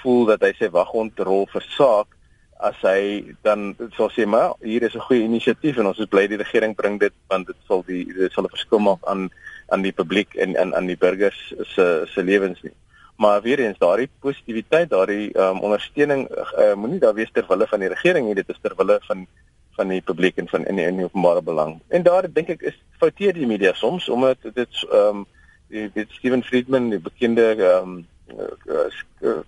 [0.04, 2.14] voel dat hy sy waghondrol versaak
[2.58, 6.28] as hy dan sal sê maar hier is 'n goeie inisiatief en ons is bly
[6.28, 9.30] die regering bring dit want dit sal die dit sal 'n verskil maak aan
[9.70, 12.74] aan die publiek en aan aan die burgers se se lewens nie.
[13.18, 17.80] Maar weer eens daardie positiwiteit, daardie um, ondersteuning uh, moenie daar wees ter wille van
[17.80, 19.28] die regering nie, dit is ter wille van
[19.78, 21.80] van die publiek en van in in die openbare belang.
[21.88, 25.26] En daar dink ek is fouteer die media soms omdat dit ehm um,
[25.68, 28.06] die Steven Friedman, die bekende ehm um,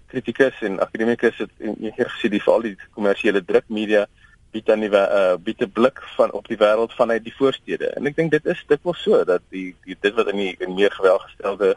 [0.07, 4.05] kritikus en akademikus het hier gesien die veral die kommersiële drukmedia
[4.53, 7.91] bied aan die uh, bied 'n blik van op die wêreld vanuit die voorstede.
[7.97, 10.55] En ek dink dit is dit was so dat die, die dit wat in die
[10.59, 11.75] in meer gewelgestelde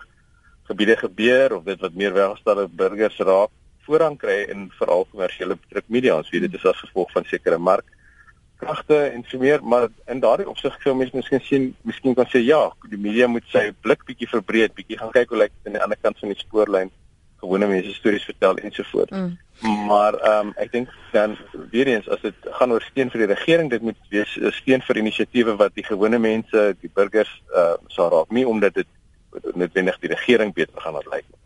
[0.71, 3.51] gebiede gebeur of dit wat meer welgestelde burgers raak
[3.85, 6.17] voorrang kry in veral kommersiële drukmedia.
[6.17, 7.85] Ons weet dit is as gevolg van sekere mark
[8.63, 12.43] kragte en so meer, maar in daardie opsig sou mense miskien sien, miskien kan sê
[12.45, 15.79] ja, die media moet sy blik bietjie verbreek, bietjie gaan kyk hoe lyk dit aan
[15.79, 16.93] die ander kant van die spoorlyn,
[17.43, 19.11] gewone mense stories vertel en so voort.
[19.11, 19.33] Mm.
[19.89, 21.37] Maar ehm um, ek dink dan
[21.75, 25.03] weer eens as dit gaan oor steun vir die regering, dit moet wees steun vir
[25.03, 28.91] inisiatiewe wat die gewone mense, die burgers uh sal raak, nie omdat dit
[29.55, 31.42] noodwendig die regering beter gaan laat lyk nie.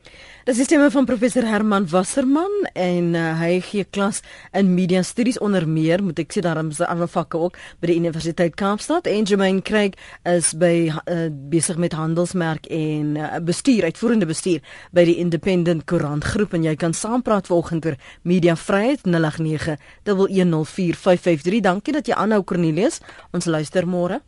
[0.47, 4.21] Dis die stemme van professor Herman Wasserman en uh, hy gee klas
[4.55, 7.91] in media studies onder meer, moet ek sê daarom is 'n ander vakke ook by
[7.91, 9.09] die Universiteit Kaapstad.
[9.11, 15.05] En Jermaine Craig is by uh, besig met handelsmerk en uh, bestuur, uitvoerende bestuur by
[15.05, 19.75] die Independent Koerant groep en jy kan saampraat vanoggend oor media vryheid 089
[20.07, 21.61] 1104553.
[21.61, 23.01] Dankie dat jy aanhou Cornelius.
[23.33, 24.23] Ons luister môre.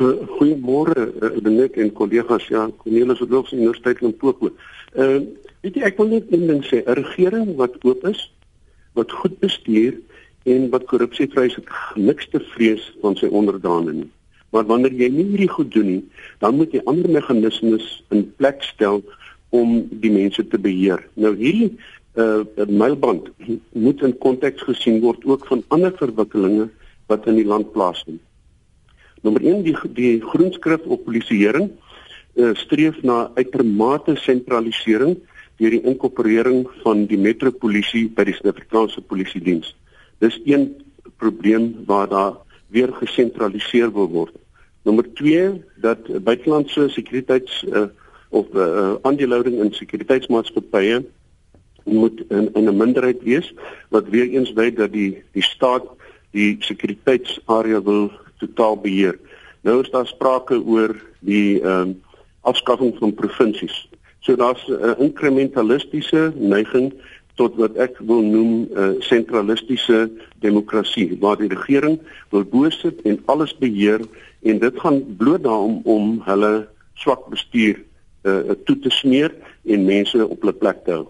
[0.00, 1.12] Uh, Goeiemôre
[1.44, 4.52] Benet en kollegas ja, Cornelius het ook in Universiteit in Limpopo.
[4.94, 5.26] Ehm uh,
[5.62, 8.22] weet jy ek wil net een ding sê, 'n regering wat oop is,
[8.96, 10.00] wat goed bestuur
[10.48, 14.08] en wat korrupsievry is, het niks te vrees van sy onderdane nie.
[14.50, 16.02] Maar wanneer jy nie hierdie goed doen nie,
[16.40, 19.04] dan moet jy ander meganismes in plek stel
[19.52, 21.04] om die mense te beheer.
[21.14, 21.76] Nou hierdie
[22.16, 23.30] uh mylband
[23.72, 26.68] moet in konteks gesien word ook van ander verwikkelinge
[27.06, 28.20] wat in die land plaasvind.
[29.22, 35.16] Nommer 1 die die groenskrif op polisieering uh, streef na uitermate sentralisering
[35.60, 39.74] deur die inkorporering van die metropolisie by die Suid-Afrikaanse Polisie Diens.
[40.18, 40.72] Dis een
[41.22, 42.32] probleem waar daar
[42.72, 44.34] weer gesentraliseer word.
[44.82, 47.86] Nommer 2 dat buitelandse sekuriteits uh,
[48.32, 51.02] of uh, aandelehouding in sekuriteitsmaatskappye
[51.84, 53.52] moet in, in 'n minderheid wees
[53.90, 55.86] wat weer eens wys dat die die staat
[56.30, 58.10] die sekuriteitsarea wil
[58.42, 59.18] totaal beheer.
[59.62, 62.00] Nou is daar sprake oor die ehm um,
[62.42, 63.88] afskaffing van provinsies.
[64.20, 66.92] So daar's 'n uh, inkrementalistiese neiging
[67.34, 72.00] tot wat ek wil noem 'n uh, sentralistiese demokrasie waar die regering
[72.30, 74.00] wil bosit en alles beheer
[74.42, 77.78] en dit gaan bloot daarom om hulle swak bestuur
[78.22, 81.06] uh, toe te smeer en mense op hulle plek te hou.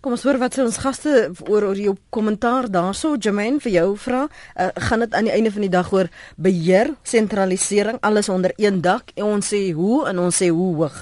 [0.00, 1.10] Kom ons hoor wat sê ons gaste
[1.44, 4.22] oor oor jou kommentaar daarso Jermaine vir jou vra.
[4.56, 6.08] Uh, gaan dit aan die einde van die dag oor
[6.40, 10.96] beheer, sentralisering, alles onder een dak en ons sê hoe en ons sê hoe hoog.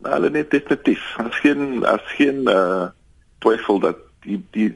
[0.00, 1.04] Nou, hulle net definitief.
[1.20, 2.88] As geen as geen uh
[3.44, 4.70] twyfel dat die die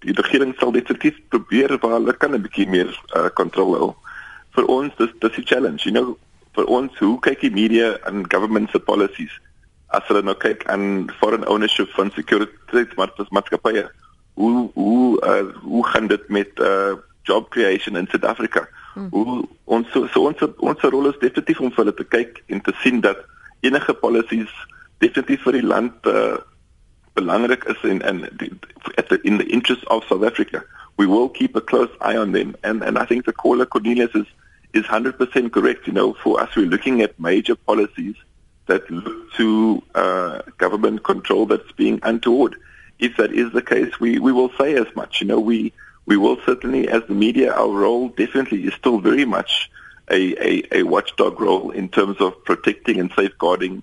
[0.00, 3.92] die regering sal definitief probeer waar hulle kan 'n bietjie meer uh kontrole hou.
[4.56, 6.16] Vir ons dis dis 'n challenge, you know,
[6.56, 9.36] vir ons hoe kyk die media en government se policies
[9.96, 13.86] as hulle nou kyk aan foreign ownership van sekuriteitsmaatskappye
[14.40, 16.94] hoe hoe uh, hoe gaan dit met uh,
[17.28, 19.08] job creation in Suid-Afrika hmm.
[19.10, 22.62] hoe ons so, so ons ons rol is definitief om vir hulle te kyk en
[22.66, 23.26] te sien dat
[23.66, 24.52] enige policies
[24.98, 26.38] definitief vir die land uh,
[27.18, 28.28] belangrik is en en
[29.22, 30.62] in the interest of South Africa.
[30.96, 32.56] We will keep a close eye on them.
[32.62, 34.26] And and I think the caller Cornelius is
[34.72, 35.86] is 100% correct.
[35.86, 38.16] You know for us we're looking at major policies
[38.70, 42.54] that look to uh, government control that's being untoward.
[42.98, 45.20] If that is the case, we, we will say as much.
[45.20, 45.72] You know, we
[46.06, 49.70] we will certainly, as the media, our role definitely is still very much
[50.10, 53.82] a, a, a watchdog role in terms of protecting and safeguarding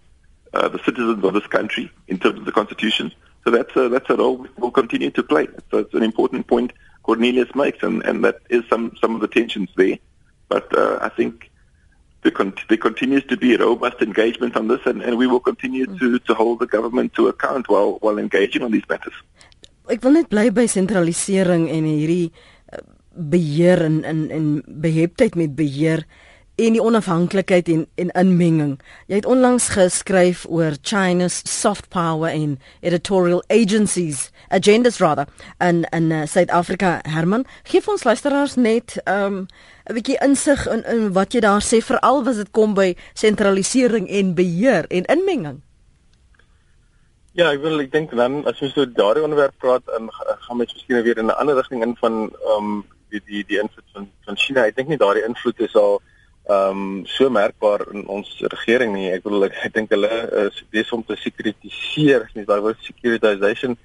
[0.53, 3.13] uh, the citizens of this country in terms of the Constitution.
[3.43, 5.47] So that's a, that's a role we will continue to play.
[5.71, 6.73] So it's an important point
[7.03, 9.97] Cornelius makes, and, and that is some, some of the tensions there.
[10.49, 11.49] But uh, I think
[12.27, 15.87] there, con- there continues to be robust engagement on this, and, and we will continue
[15.87, 15.97] mm.
[15.99, 19.15] to, to hold the government to account while, while engaging on these matters.
[19.87, 22.27] Ek wil net bly by sentralisering en hierdie
[22.75, 22.83] uh,
[23.15, 26.03] beheer en en en beheptheid met beheer
[26.57, 28.79] en die onafhanklikheid en en inmenging.
[29.05, 35.27] Jy het onlangs geskryf oor China's soft power en editorial agencies, agendas rather,
[35.59, 36.99] in in uh, Suid-Afrika.
[37.03, 39.45] Herman, gee vir ons luisteraars net um
[39.85, 44.09] 'n bietjie insig in in wat jy daar sê veral as dit kom by sentralisering
[44.09, 45.61] en beheer en inmenging.
[47.31, 50.73] Ja, ek wil ek dink dan as ons so daardie onderwerp praat en gaan mens
[50.73, 54.09] miskien weer in 'n ander rigting in van ehm um, die die die invloed van
[54.25, 54.65] van China.
[54.65, 56.01] Ek dink nie daardie invloed is al
[56.47, 59.09] ehm um, so merkbaar in ons regering nie.
[59.11, 60.11] Ek bedoel ek, ek dink hulle
[60.45, 63.75] is besig om te sekuritiseer, nie daai woord securitization.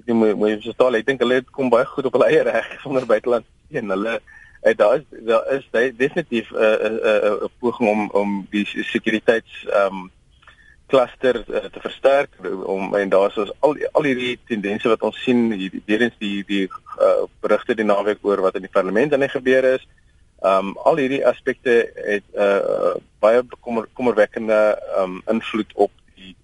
[0.00, 3.04] Ek moet moet verstaan, ek dink hulle kom baie goed op hulle eie reg sonder
[3.04, 3.44] buiteland
[3.76, 7.90] en hulle uh, daar is daar is definitief 'n uh, 'n uh, 'n uh, poging
[7.90, 10.10] om om die sekuriteits ehm um,
[10.86, 12.30] kluster uh, te versterk
[12.64, 16.44] om en daar's ons al al hierdie tendense wat ons sien hierdie weer eens die
[16.46, 19.86] die uh, berigte die naweek oor wat in die parlement aan die gebeur is.
[20.44, 26.36] Um al hierdie aspekte het 'n uh, baie kommer, kommerwekkende um invloed op die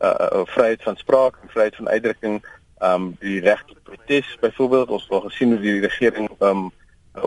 [0.00, 2.44] uh, vryheid van spraak en vryheid van uitdrukking,
[2.82, 4.88] um die reg tot protes byvoorbeeld.
[4.88, 6.70] Ons het gesien hoe die regering um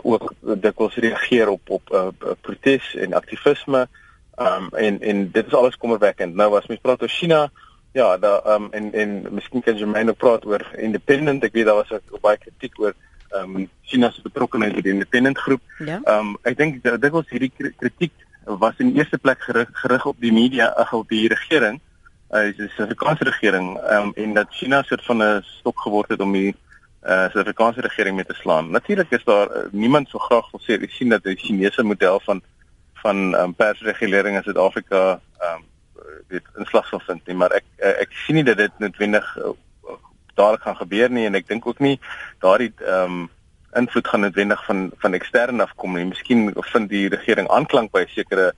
[0.02, 2.08] ook dikwels reageer op op uh,
[2.40, 3.88] protes en aktivisme.
[4.36, 6.34] Um en en dit is alles kommerwekkend.
[6.34, 7.50] Nou as mens praat oor China,
[7.92, 11.44] ja, daar um en en miskien kan jy my nou praat oor independent.
[11.44, 12.94] Ek weet daar was 'n baie kritiek oor
[13.38, 15.62] um China se betrokkeheid by die independent groep.
[15.78, 16.00] Ja.
[16.06, 18.12] Um ek dink dit was hierdie kritiek
[18.44, 21.80] was in eerste plek gerig, gerig op die media, ag op die regering.
[22.32, 26.32] Uh die Suid-Afrikaanse regering um en dat China soort van 'n stok geword het om
[26.32, 26.54] die
[27.04, 28.70] uh Suid-Afrikaanse regering mee te slaan.
[28.70, 32.42] Natuurlik is daar uh, niemand so graag wil sê sien dat die Chinese model van
[33.02, 35.70] van um, persregulering in Suid-Afrika ehm um,
[36.28, 39.52] weet inslag sal vind nie, maar ek uh, ek sien nie dat dit noodwendig uh,
[40.34, 41.98] dadelik gaan gebeur nie en ek dink ook nie
[42.44, 43.30] daardie ehm um,
[43.72, 46.04] invloed gaan noodwendig van van ekstern afkom nie.
[46.04, 48.52] Miskien vind die regering aanklank by sekere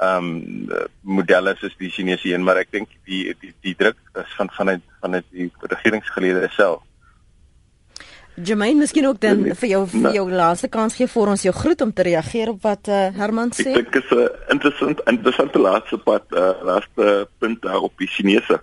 [0.00, 4.34] ehm um, modelle soos die Chinese een, maar ek dink die die die druk is
[4.36, 6.82] van vanuit vanuit die regeringsgeleerde self.
[8.36, 11.80] Jermaine, miskien ook dan vir jou vir jou laaste kans gee vir ons jou groet
[11.80, 13.70] om te reageer op wat uh, Herman sê.
[13.72, 18.60] Ek dink is 'n interessant interessante laaste pad uh, laaste punt daar op die Chinese.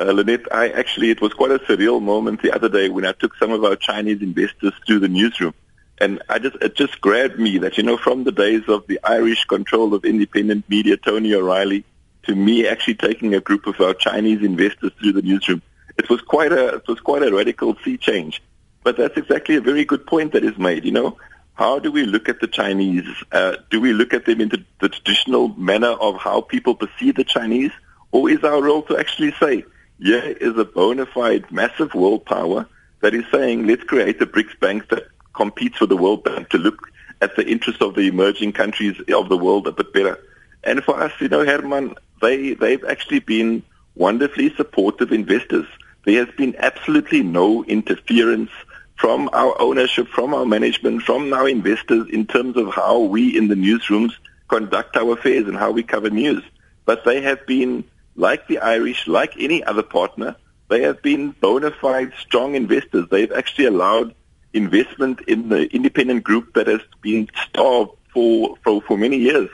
[0.00, 3.12] Uh, Lenet, I actually it was quite a surreal moment the other day when I
[3.12, 5.52] took some of our Chinese investors to the newsroom.
[5.98, 8.98] And I just it just grabbed me that you know from the days of the
[9.04, 11.84] Irish control of independent media Tony O'Reilly
[12.22, 15.60] to me actually taking a group of our Chinese investors through the newsroom.
[15.98, 18.42] It was quite a it was quite a radical sea change.
[18.82, 20.86] But that's exactly a very good point that is made.
[20.86, 21.18] You know,
[21.52, 23.04] how do we look at the Chinese?
[23.30, 27.16] Uh, do we look at them in the, the traditional manner of how people perceive
[27.16, 27.72] the Chinese?
[28.12, 29.66] Or is our role to actually say,
[30.00, 32.66] here is a bona fide massive world power
[33.00, 36.58] that is saying, let's create a BRICS bank that competes for the World Bank to
[36.58, 40.18] look at the interests of the emerging countries of the world a bit better.
[40.64, 43.62] And for us, you know, Herman, they, they've actually been
[43.94, 45.66] wonderfully supportive investors.
[46.04, 48.50] There has been absolutely no interference
[48.96, 53.48] from our ownership, from our management, from our investors in terms of how we in
[53.48, 54.12] the newsrooms
[54.48, 56.42] conduct our affairs and how we cover news.
[56.84, 57.84] But they have been,
[58.20, 60.36] like the Irish, like any other partner,
[60.68, 63.06] they have been bona fide strong investors.
[63.10, 64.14] They've actually allowed
[64.52, 69.48] investment in the independent group that has been starved for, for, for many years.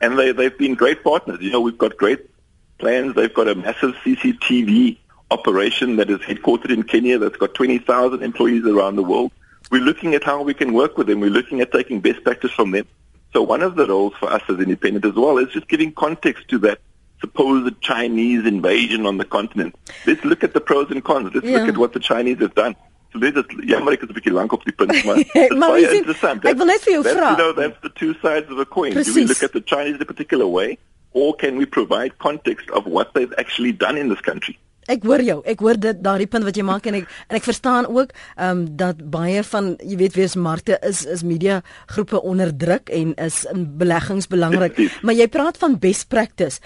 [0.00, 1.38] And they, they've been great partners.
[1.40, 2.30] You know, we've got great
[2.78, 3.14] plans.
[3.14, 4.98] They've got a massive CCTV
[5.30, 9.32] operation that is headquartered in Kenya that's got 20,000 employees around the world.
[9.70, 11.20] We're looking at how we can work with them.
[11.20, 12.86] We're looking at taking best practice from them.
[13.32, 16.48] So one of the roles for us as independent as well is just giving context
[16.48, 16.80] to that
[17.20, 19.74] supposed Chinese invasion on the continent.
[20.06, 21.30] Let's look at the pros and cons.
[21.34, 21.58] Let's yeah.
[21.58, 22.74] look at what the Chinese have done.
[23.12, 25.98] So let us jammer ek is 'n bietjie lank op die punt maar dit is
[25.98, 26.44] interessant.
[26.46, 27.34] Ek wil net vir jou vra.
[27.34, 28.92] You know that's the two sides of a coin.
[28.92, 29.14] Precies.
[29.14, 30.78] Do we look at the Chinese in a particular way
[31.12, 34.58] or can we provide context of what they've actually done in this country?
[34.90, 35.38] Ek hoor jou.
[35.46, 38.46] Ek hoor dit daardie punt wat jy maak en ek en ek verstaan ook ehm
[38.46, 43.42] um, dat baie van jy weet wees markte is is media groepe onderdruk en is
[43.50, 44.78] in beleggings belangrik.
[45.02, 46.62] Maar jy praat van best practice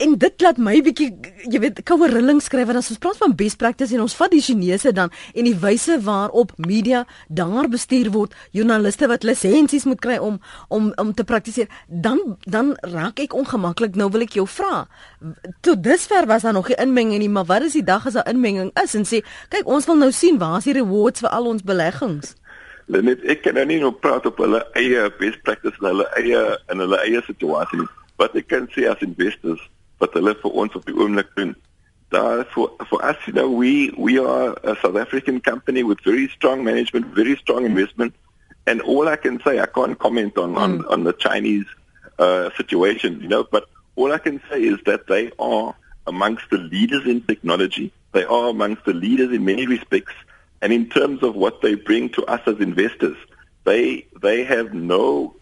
[0.00, 1.08] en dit laat my bietjie
[1.50, 4.32] jy weet koue rilling skryf want as ons praat van best practice en ons vat
[4.32, 10.00] die Chinese dan en die wyse waarop media daar bestuur word joernaliste wat lisensies moet
[10.04, 13.96] kry om om om te praktiseer dan dan raak ek ongemaklik.
[13.96, 14.86] Nou wil ek jou vra
[15.60, 18.28] tot dusver was daar nog nie inmenging nie maar wat is die dag as daar
[18.30, 21.52] inmenging is en sê kyk ons wil nou sien waar is die rewards vir al
[21.52, 22.34] ons beleggings?
[22.90, 26.82] Net ek kan nou nie nog praat op hulle eie best practice hulle eie in
[26.82, 27.90] hulle eie situasie nie
[28.20, 29.62] wat ek kan sê as investors
[30.00, 31.54] wat hulle vir ons op die oomblik doen.
[32.14, 36.28] Daar for for us you know we we are a South African company with very
[36.36, 38.14] strong management, very strong investment
[38.66, 40.64] and all I can say I can't comment on mm.
[40.64, 41.66] on on the Chinese
[42.18, 45.74] uh situation, you know, but all I can say is that they are
[46.06, 47.92] amongst the leaders in technology.
[48.12, 50.12] They are amongst the leaders in many respects
[50.62, 53.16] and in terms of what they bring to us as investors,
[53.64, 55.34] they they have no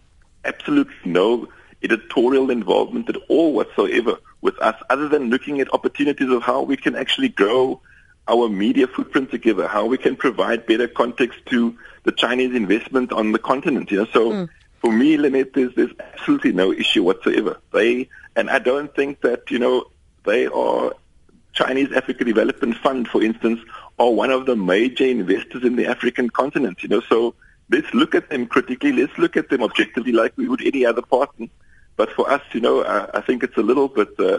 [0.44, 1.48] absolutely no
[1.82, 6.76] editorial involvement at all whatsoever with us other than looking at opportunities of how we
[6.76, 7.80] can actually grow
[8.28, 13.32] our media footprint together, how we can provide better context to the Chinese investment on
[13.32, 13.90] the continent.
[13.90, 14.06] You know?
[14.12, 14.48] So mm.
[14.80, 17.58] for me, Lynette, there's, there's absolutely no issue whatsoever.
[17.72, 19.86] They, and I don't think that, you know,
[20.24, 20.92] they are
[21.54, 23.60] Chinese Africa Development Fund, for instance,
[23.98, 26.82] are one of the major investors in the African continent.
[26.82, 27.34] You know, so
[27.70, 28.92] let's look at them critically.
[28.92, 31.46] Let's look at them objectively, like we would any other partner.
[31.98, 34.38] But for us, you know, I, I think it's a little bit uh,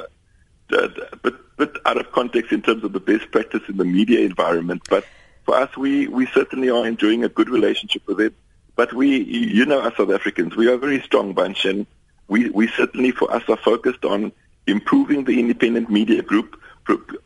[0.70, 4.84] bit, bit out of context in terms of the best practice in the media environment.
[4.90, 5.04] But
[5.44, 8.34] for us, we, we certainly are enjoying a good relationship with it.
[8.78, 11.86] But we, you know, as South Africans, we are a very strong bunch, and
[12.30, 14.32] we, we certainly, for us, are focused on
[14.66, 16.56] improving the independent media group,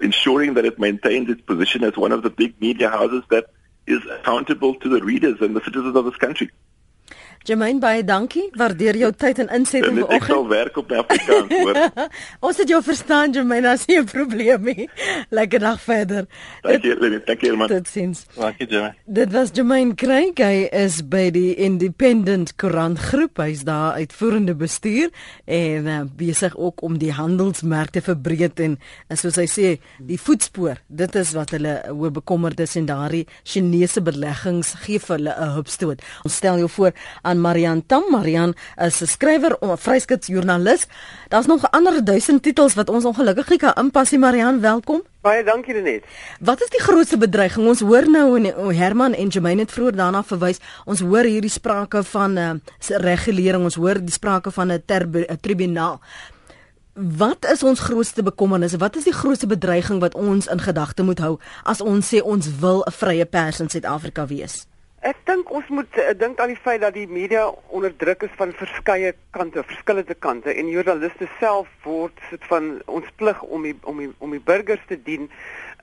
[0.01, 3.51] ensuring that it maintains its position as one of the big media houses that
[3.85, 6.49] is accountable to the readers and the citizens of this country.
[7.43, 8.45] Jermaine baie dankie.
[8.55, 10.21] Waardeer jou tyd en insetting vanoggend.
[10.21, 11.79] Ek sal werk op Afrikaans, hoor.
[12.47, 15.03] Ons het jou verstaan, Jermaine, as jy 'n probleem het.
[15.39, 16.27] Lekker dag verder.
[16.63, 17.19] Dankie, Lenny.
[17.25, 17.67] Dankie, man.
[17.67, 18.25] Tot sins.
[18.37, 18.95] Dankie, Jermaine.
[19.05, 20.39] Dit was Jermaine Craig.
[20.39, 23.43] Hy is by die Independent Koerant groep.
[23.43, 25.11] Hy's daar uitvoerende bestuur
[25.45, 28.79] en uh, besig ook om die handelsmerk te verbreek en,
[29.09, 30.79] en soos hy sê, die voetspoor.
[30.87, 35.53] Dit is wat hulle oor bekommerd is en daardie Chinese beleggings gee vir hulle 'n
[35.57, 36.01] hupstoot.
[36.23, 38.03] Ons stel jou voor aan Marian Tam.
[38.09, 40.87] Marian is 'n skrywer, 'n vryskutjoernalis.
[41.29, 44.59] Daar's nog ander duisend titels wat ons ongelukkig nie kan inpas nie, Marian.
[44.59, 45.01] Welkom.
[45.21, 46.03] Baie dankie Renet.
[46.39, 47.67] Wat is die grootste bedreiging?
[47.67, 50.59] Ons hoor nou en Herman en Jermaine het vroeër daarna verwys.
[50.85, 53.63] Ons hoor hierdie sprake van 'n uh, regulering.
[53.63, 54.83] Ons hoor die sprake van 'n
[55.41, 56.01] tribunaal.
[56.93, 58.75] Wat is ons grootste bekommernis?
[58.75, 62.59] Wat is die grootste bedreiging wat ons in gedagte moet hou as ons sê ons
[62.59, 64.67] wil 'n vrye pers in Suid-Afrika wees?
[65.03, 68.35] Ek dink ons moet uh, dink aan die feit dat die media onder druk is
[68.39, 73.73] van verskeie kante, verskillende kante en joernaliste self word sit van ons plig om die,
[73.83, 75.27] om die, om die burgers te dien.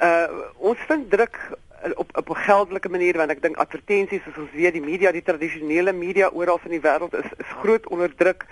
[0.00, 4.38] Uh ons vind druk eh, op op 'n geldelike manier want ek dink advertensies soos
[4.40, 8.14] ons weet die media, die tradisionele media oral in die wêreld is is groot onder
[8.16, 8.46] druk.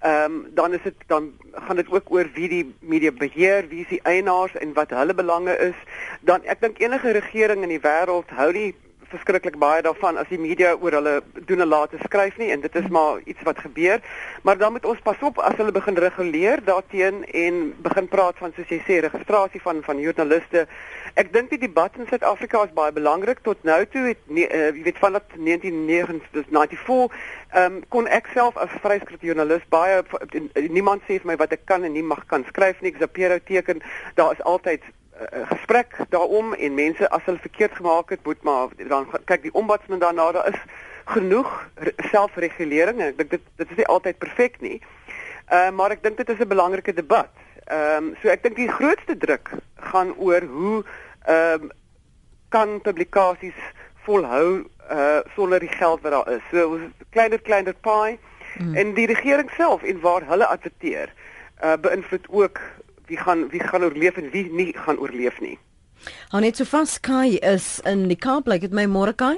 [0.00, 3.84] Ehm um, dan is dit dan gaan dit ook oor wie die media beheer, wie
[3.84, 5.76] is die eienaars en wat hulle belange is.
[6.20, 8.72] Dan ek dink enige regering in die wêreld hou die
[9.10, 11.14] verskriklik baie daarvan as die media oor hulle
[11.48, 14.00] doen en late skryf nie en dit is maar iets wat gebeur.
[14.42, 18.52] Maar dan moet ons pas op as hulle begin reguleer daarteen en begin praat van
[18.56, 20.66] soos jy sê registrasie van van joernaliste.
[21.14, 24.42] Ek dink die debat in Suid-Afrika is baie belangrik tot nou toe het uh,
[24.74, 26.50] jy weet van dat 1994
[27.54, 30.02] ehm um, kon ek self as vryskrif joernalis baie
[30.74, 32.90] niemand sê vir my wat ek kan en nie mag kan skryf nie.
[32.90, 33.82] Ek is op Piero teken.
[34.18, 38.42] Daar is altyd 'n uh, gesprek daaroom en mense as hulle verkeerd gemaak het, moet
[38.42, 40.60] maar dan kyk die ombudsman daarna, daar is
[41.04, 41.68] genoeg
[42.10, 44.78] selfregulering en ek dink dit dit is nie altyd perfek nie.
[45.46, 47.30] Ehm uh, maar ek dink dit is 'n belangrike debat.
[47.64, 49.50] Ehm um, so ek dink die grootste druk
[49.92, 50.84] gaan oor hoe
[51.24, 51.72] ehm um,
[52.48, 53.58] kan publikasies
[54.06, 56.42] volhou uh sonder die geld wat daar is.
[56.50, 56.78] So
[57.10, 58.18] kleiner kleiner paai
[58.56, 58.74] hmm.
[58.74, 61.12] en die regering self en waar hulle adverteer
[61.64, 62.60] uh beïnvloed ook
[63.06, 65.58] wie gaan wie gaan oorleef en wie nie gaan oorleef nie.
[66.32, 69.36] Hou net so vas Kai is in die Kaap, like dit my môre Kai.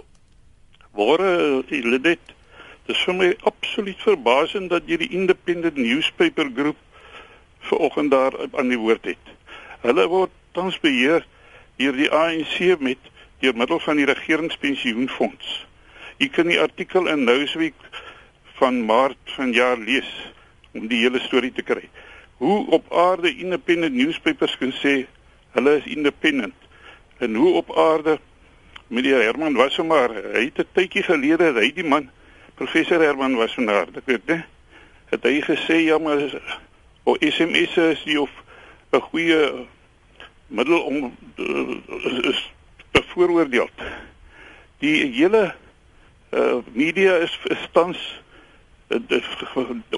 [0.96, 2.22] Môre die Lidet.
[2.86, 6.78] Dit is vir my absoluut verbasend dat jy die Independent Newspaper Groep
[7.66, 9.32] vanoggend daar aan die woord het.
[9.82, 11.26] Hulle word tans beheer
[11.80, 13.10] deur die ANC met
[13.42, 15.66] deur middel van die regeringspensioenfonds.
[16.22, 17.76] Jy kan die artikel in Newsweek
[18.56, 20.08] van Maart vanjaar lees
[20.72, 21.84] om die hele storie te kry
[22.36, 25.06] hoe op aarde independent newspapers kan sê
[25.56, 26.54] hulle is independent.
[27.18, 28.18] En hoe op aarde
[28.88, 32.10] meneer Herman Wassenaar hy het 'n tydjie gelede hy die man
[32.54, 34.44] professor Herman Wassenaar ek weet né
[35.10, 36.22] het hy gesê ja maar
[37.04, 38.30] o SMS is die of
[38.92, 39.66] 'n goeie
[40.46, 42.50] middel om uh, is
[42.92, 43.68] bevooroordeel
[44.78, 45.54] die hele
[46.30, 47.38] uh, media is
[47.72, 48.22] tans
[48.88, 49.00] uh,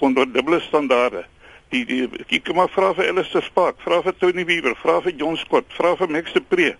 [0.01, 1.27] onder dubbele standaarde
[1.73, 5.37] die die kom maar vra vir Alistair Spark, vra vir Tony Weaver, vra vir John
[5.37, 6.75] Scott, vra vir Max de Pre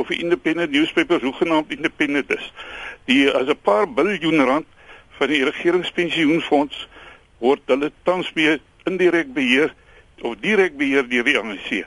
[0.00, 2.52] of die independent newspaper hoegenaamd independent is.
[3.06, 4.66] Die as 'n paar biljoen rand
[5.18, 6.88] van die regeringspensioenfonds
[7.38, 9.74] word hulle tans mee indirek beheer
[10.22, 11.84] of direk beheer deur die ANC.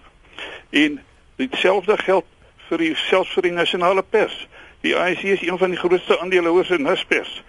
[0.69, 1.01] En
[1.35, 2.25] dieselfde geld
[2.69, 4.47] vir die selfs vir die nasionale pers.
[4.81, 7.43] Die ANC is een van die grootste aandeelhouers in Naspers.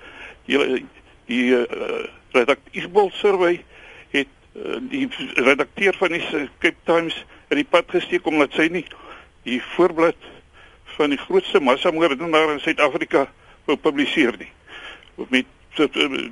[0.47, 0.87] Die
[1.27, 1.66] die uh,
[2.33, 3.75] redaktiebol survey Eh,
[4.90, 6.23] die redakteur van die
[6.59, 7.16] Cape Times
[7.49, 8.85] het die pad gesteek omdat sy nie
[9.47, 10.16] die voorblad
[10.97, 13.27] van die grootste massamoordenaar in Suid-Afrika
[13.66, 14.51] wou publiseer nie.
[15.29, 15.47] Met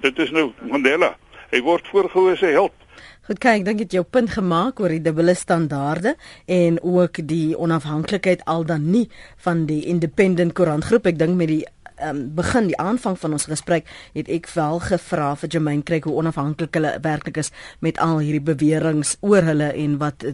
[0.01, 1.15] dit is nou Mandela.
[1.53, 2.73] Hy word voorgehou as 'n held.
[3.25, 6.15] Goed kyk, dink jy jou punt gemaak oor die dubbele standaarde
[6.47, 11.07] en ook die onafhanklikheid al dan nie van die independent koerantgroep.
[11.07, 11.65] Ek dink met die
[12.09, 16.17] um, begin die aanvang van ons gesprek het ek wel gevra vir Jermaine kyk hoe
[16.21, 17.51] onafhanklik hulle werklik is
[17.81, 20.33] met al hierdie beweringe oor hulle en wat uh,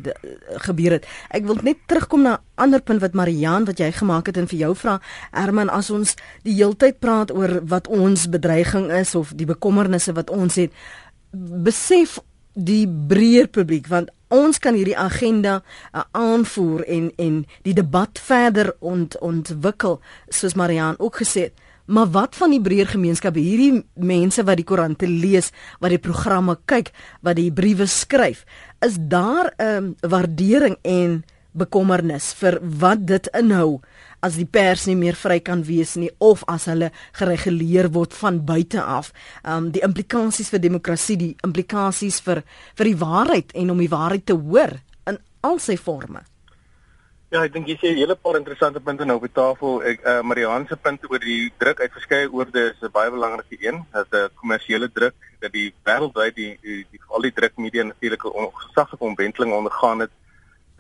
[0.67, 1.09] gebeur het.
[1.31, 4.49] Ek wil net terugkom na 'n ander punt wat Marian wat jy gemaak het en
[4.49, 5.01] vir jou vra
[5.33, 10.31] Herman as ons die heeltyd praat oor wat ons bedreiging is of die bekommernisse wat
[10.31, 10.73] ons het
[11.65, 12.19] besef
[12.65, 18.73] die breër publiek want ons kan hierdie agenda uh, aanvoer en en die debat verder
[18.79, 19.99] ont, ontwikkel
[20.29, 21.67] soos Marian ook gesê het.
[21.91, 25.51] Maar wat van die breër gemeenskap, hierdie mense wat die koerante lees,
[25.83, 26.93] wat die programme kyk,
[27.27, 28.45] wat die briewe skryf,
[28.79, 33.81] is daar 'n um, waardering en bekommernis vir wat dit inhou
[34.21, 38.41] as die pers nie meer vry kan wees nie of as hulle gereguleer word van
[38.45, 39.13] buite af.
[39.45, 42.43] Um die implikasies vir demokrasie, die implikasies vir
[42.79, 46.25] vir die waarheid en om die waarheid te hoor in al sy forme.
[47.31, 49.83] Ja, ek dink jy sê 'n hele paar interessante punte nou op die tafel.
[49.87, 53.57] Ek uh, Marianne se punt oor die druk uit verskeie oorde is 'n baie belangrike
[53.61, 53.87] een.
[53.93, 58.35] Dat 'n kommersiële druk dat die wêreldwyd die, die, die al die drukmedia natuurlik 'n
[58.35, 60.11] ongesaglike omwenteling ondergaan het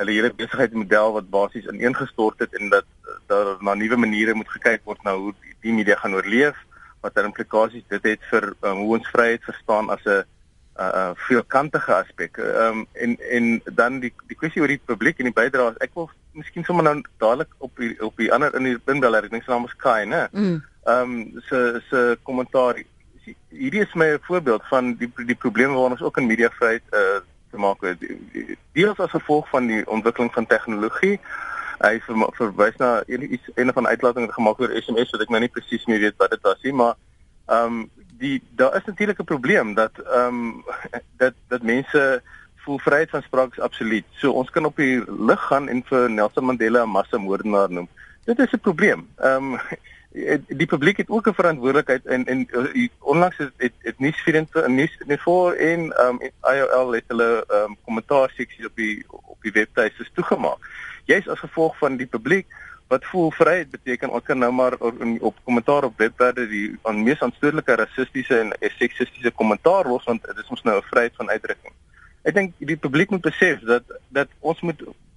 [0.00, 2.88] hulle hele besigheidsmodel wat basies ineengestort het en dat
[3.30, 6.58] daar na nuwe maniere moet gekyk word na hoe die, die media gaan oorleef,
[7.04, 10.22] wat er implikasies dit het vir um, hoe ons vryheid verstaan as 'n uh,
[10.80, 12.38] uh, veelkantige aspek.
[12.38, 15.80] Ehm um, en en dan die die kwessie oor die publiek en die bydraes.
[15.80, 19.30] Ek wil miskien sommer nou dadelik op die op die ander in die binbeller, ek
[19.30, 20.28] dink sy naam is Kai, né?
[20.86, 22.82] Ehm um, se se kommentaar
[23.48, 27.20] hierdie is my 'n voorbeeld van die die probleme waarna ons ook in mediavryheid uh
[27.50, 28.02] te maak het.
[28.72, 31.20] Deels as gevolg van die ontwikkeling van tegnologie.
[31.80, 35.52] Hy ver, verwys na iets een van uitlatings gemaak oor SMS wat ek nou nie
[35.52, 36.94] presies meer weet wat dit was nie, maar
[37.48, 37.88] ehm um,
[38.20, 40.64] die daar is natuurlik 'n probleem dat ehm um,
[41.22, 42.22] dat dat mense
[42.56, 44.04] voel vryheid van spraak is absoluut.
[44.20, 47.88] So ons kan op die lig gaan en vir Nelson Mandela 'n massamoordenaar noem.
[48.24, 49.08] Dit is 'n probleem.
[49.16, 49.76] Ehm um, Eh,
[50.46, 54.68] die publiek het ook 'n verantwoordelikheid en en uh, onlangs het het, het nuus 24
[54.68, 59.52] nuus net voor en um IOL het hulle um kommentaar seksie op die op die
[59.52, 60.58] webtuis is toegemaak.
[61.04, 62.46] Jy's as gevolg van die publiek
[62.86, 64.74] wat voel vryheid beteken ons kan nou maar
[65.20, 70.38] op kommentaar op webwerwe die aan mees aanstoorlike rassistiese en seksistiese kommentaar los want dit
[70.38, 71.74] is ons nou 'n vryheid van uitdrukking.
[72.22, 75.09] Ek dink die publiek moet besef dat dat ons moet Eh,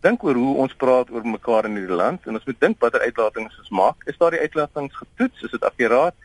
[0.00, 3.04] dink oor hoe ons praat oor mekaar in hierdie land en ons moet dink watter
[3.04, 4.06] uitlatings ons maak.
[4.10, 5.44] Is daar die uitlatings getoets?
[5.46, 6.16] Is dit akkuraat?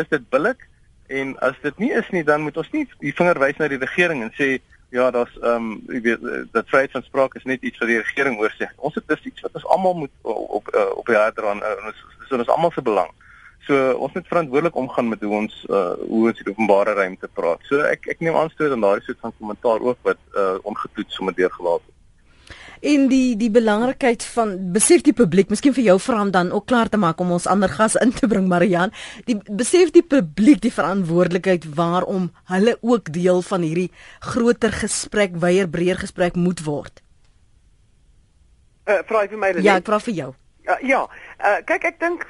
[0.00, 0.66] Is dit billik?
[1.12, 3.80] En as dit nie is nie, dan moet ons nie die vinger wys na die
[3.80, 4.56] regering en sê
[4.92, 7.88] ja, daar's ehm um, jy weet eh, dat vryheid van spraak is net iets vir
[7.88, 8.72] die regering oorsig.
[8.76, 11.62] Ons het dis iets wat ons almal moet op op, op die hart dra en
[11.62, 13.08] ons is ons almal se belang.
[13.66, 17.64] So ons moet verantwoordelik omgaan met hoe ons uh, hoe ons die openbare ruimte praat.
[17.70, 21.36] So ek ek neem aanstoot aan daardie soort van kommentaar ook wat uh, ongetoets sommer
[21.40, 21.91] deurgelaat word
[22.82, 26.66] en die die belangrikheid van besef die publiek, miskien vir jou vra om dan ook
[26.66, 28.92] klaar te maak om ons ander gas in te bring Marian.
[29.30, 33.90] Die besef die publiek die verantwoordelikheid waarom hulle ook deel van hierdie
[34.32, 37.02] groter gesprek, weier breër gesprek moet word.
[38.90, 39.54] Uh vra vir my.
[39.62, 40.30] Ja, ek vra vir jou.
[40.62, 41.02] Uh, ja,
[41.38, 42.26] uh, kyk ek dink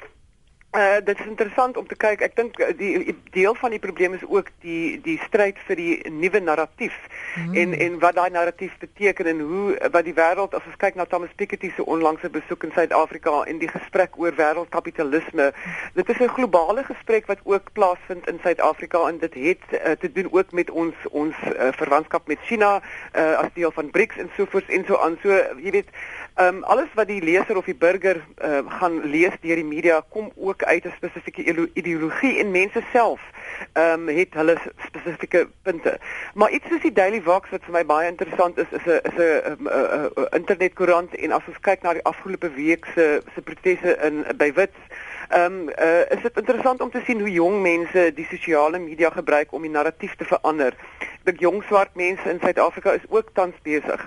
[0.73, 2.23] Uh dit is interessant om te kyk.
[2.25, 6.41] Ek dink die deel van die probleem is ook die die stryd vir die nuwe
[6.41, 6.95] narratief
[7.35, 7.53] mm.
[7.53, 11.05] en en wat daai narratief beteken en hoe wat die wêreld as ons kyk na
[11.05, 15.51] Thomas Piketty se onlangse besoek in Suid-Afrika en die gesprek oor wêreldkapitalisme.
[15.93, 20.11] Dit is 'n globale gesprek wat ook plaasvind in Suid-Afrika en dit het uh, te
[20.11, 22.81] doen ook met ons ons uh, verwantskap met China
[23.15, 25.17] uh, as deel van BRICS en so voort en so aan.
[25.21, 25.29] So
[25.61, 25.89] jy weet,
[26.35, 30.01] ehm um, alles wat die leser of die burger uh, gaan lees deur die media
[30.09, 33.21] kom ook uit 'n spesifieke ideologie en mense self
[33.73, 34.57] ehm um, het hulle
[34.87, 35.99] spesifieke punte.
[36.33, 39.17] Maar iets soos die Daily Vox wat vir my baie interessant is, is 'n is
[39.17, 44.51] 'n internetkoerant en as ons kyk na die afgelope week se se proteste in by
[44.53, 44.79] Wits
[45.33, 49.09] Ehm um, uh, is dit interessant om te sien hoe jong mense die sosiale media
[49.09, 50.75] gebruik om die narratief te verander.
[50.99, 54.03] Ek dink jong swart mense in Suid-Afrika is ook tans besig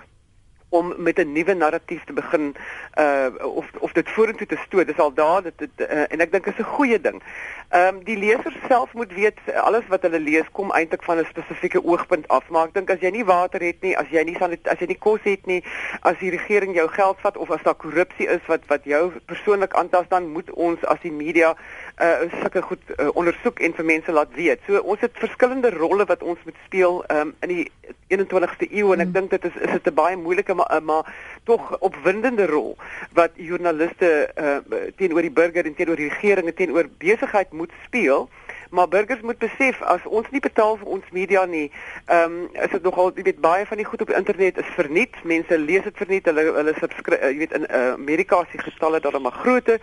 [0.77, 2.55] om met 'n nuwe narratief te begin
[2.99, 3.29] uh
[3.61, 4.87] of of dit vorentoe te stoot.
[4.87, 7.23] Dis al daar dit, dit uh, en ek dink is 'n goeie ding.
[7.69, 11.25] Ehm um, die leser self moet weet alles wat hulle lees kom eintlik van 'n
[11.25, 12.49] spesifieke oogpunt af.
[12.49, 14.99] Maar ek dink as jy nie water het nie, as jy nie as jy nie
[14.99, 15.65] kos het nie,
[16.01, 19.75] as die regering jou geld vat of as daar korrupsie is wat wat jou persoonlik
[19.75, 21.57] aantas, dan moet ons as die media
[21.97, 24.61] uh sulke goed uh, ondersoek en vir mense laat weet.
[24.67, 27.71] So ons het verskillende rolle wat ons moet speel um, in die
[28.13, 29.15] 21ste eeu en ek mm.
[29.15, 31.09] dink dit is is dit 'n baie moeilike maar uh, maar
[31.45, 32.77] tog opwindende rol
[33.17, 34.59] wat joernaliste uh,
[34.97, 38.29] teenoor die burger en teenoor die regering en teenoor besigheid moet speel.
[38.71, 41.71] Maar burgers moet besef as ons nie betaal vir ons media nie,
[42.07, 44.75] ehm um, is dit nogal jy weet baie van die goed op die internet is
[44.77, 45.17] verniet.
[45.25, 46.29] Mense lees dit verniet.
[46.29, 49.81] Hulle hulle subskryf jy weet in uh, Amerika se gestalle daar maar groote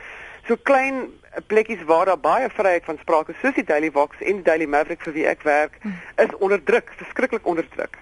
[0.47, 1.09] so klein
[1.47, 5.01] plekkies waar daar baie vryheid van sprake soos die Daily Vox en die Daily Maverick
[5.01, 5.77] vir wie ek werk
[6.17, 7.97] is onderdruk, verskriklik onderdruk.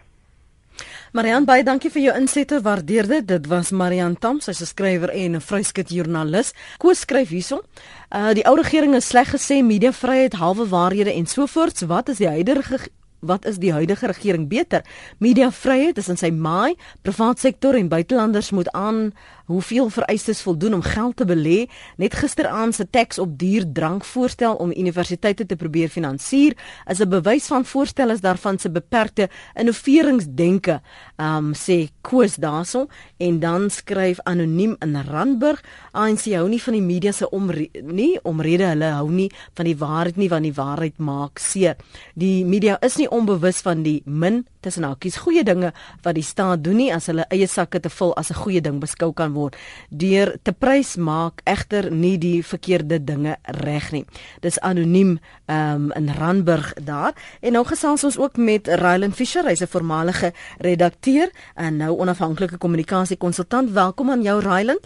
[1.12, 3.26] Marian baie dankie vir jou insette, waardeer dit.
[3.28, 6.54] Dit was Marian Tam, sy's 'n skrywer en 'n vryskut joernalis.
[6.78, 7.62] Koos skryf hierson.
[8.10, 11.80] Uh die ou regering het sleg gesê mediavryheid, halwe waarhede en so voort.
[11.82, 12.90] Wat is die huidige
[13.22, 14.82] wat is die huidige regering beter?
[15.20, 19.14] Media vryheid is in sy maai, privaat sektor en buitelanders moet aan
[19.52, 21.68] hoeveel vereistes voldoen om geld te belê.
[21.98, 26.56] Net gisteraand se tax op duur drank voorstel om universiteite te probeer finansier
[26.88, 30.82] is 'n bewys van voorstellers daarvan se beperkte innoveringsdenke.
[31.18, 32.88] Um sê Koos daarso
[33.18, 37.52] en dan skryf anoniem in Randburg, ANC hou nie van die media se om
[37.84, 41.76] nie omrede hulle hou nie van die waarheid nie want die waarheid maak seer.
[42.16, 45.72] Die media is nie onbewus van die min tussen hakies goeie dinge
[46.04, 48.80] wat die staat doen nie as hulle eie sakke te vul as 'n goeie ding
[48.80, 49.56] beskou kan word
[49.90, 54.06] deur te prys maak egter nie die verkeerde dinge reg nie.
[54.42, 57.14] Dis anoniem um, in Randburg daar.
[57.42, 62.58] En nou gesels ons ook met Rylan Fisher hy's 'n voormalige redakteur en nou onafhanklike
[62.58, 63.72] kommunikasiekonsultant.
[63.72, 64.80] Welkom aan jou Rylan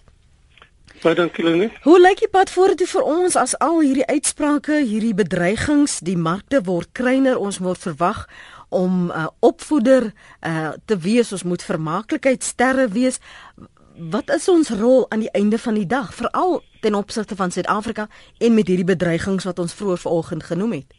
[1.04, 1.68] Baie dankie Lene.
[1.84, 6.64] Hoe lyk die pad vorentoe vir ons as al hierdie uitsprake, hierdie bedreigings, die markte
[6.66, 8.24] word kleiner, ons word verwag
[8.70, 13.20] om 'n uh, opvoeder uh, te wees, ons moet vermaaklikheidsterre wees.
[13.98, 18.08] Wat is ons rol aan die einde van die dag, veral ten opsigte van Suid-Afrika
[18.38, 20.94] en met hierdie bedreigings wat ons vroeër vanoggend genoem het?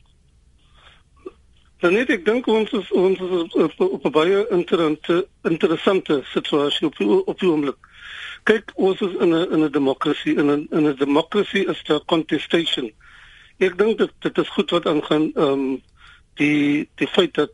[1.79, 6.97] Dan net ek dink ons is ons is op 'n baie interessante interessante situasie op
[7.27, 7.77] op die oomblik.
[8.43, 12.05] Kyk, ons is in 'n in 'n demokrasie in 'n in 'n demokrasie is daar
[12.05, 12.91] contestation.
[13.59, 15.83] Ek dink dit dit is goed wat aangaan ehm um,
[16.41, 17.53] die die feit dat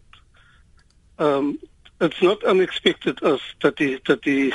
[1.16, 1.58] um
[2.00, 4.54] it's not unexpected as dat die dat die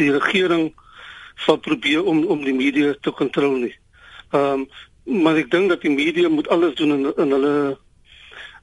[0.00, 0.70] die regering
[1.36, 3.76] sal probeer om om die media te kontroleer nie.
[4.30, 4.68] Um
[5.04, 7.54] maar ek dink dat die media moet alles doen in in hulle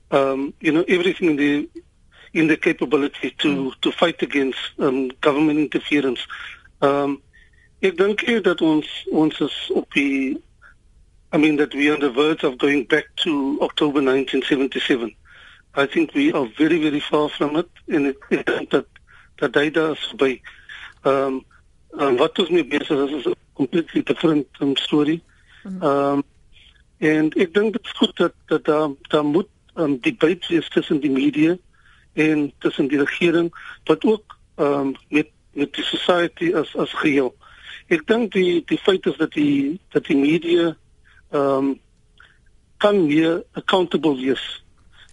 [0.10, 1.84] um you know everything in the
[2.32, 3.72] in the capability to mm.
[3.80, 6.26] to fight against um government interference.
[6.80, 7.22] Um
[7.80, 10.38] ek dink hier dat ons ons is op die
[11.38, 15.14] I mean that we are on the verge of going back to October 1977.
[15.76, 18.88] I think we are very very far from it and ek dink dat
[19.42, 20.30] dat hy daar is by
[21.12, 21.36] um,
[21.94, 25.22] um, wat ons mee besig is is 'n completely different um, story.
[25.62, 25.84] Mhm.
[25.84, 26.24] Ehm um,
[27.12, 31.00] en ek dink dit is goed dat dat daar daar moet um, debate wees tussen
[31.06, 31.54] die media
[32.14, 37.30] en tussen die regering wat ook um, met met die society as as geheel.
[37.94, 40.74] Ek dink die die feit is dat die dat die media
[41.32, 41.76] ehm um,
[42.78, 44.64] kan meer accountable wees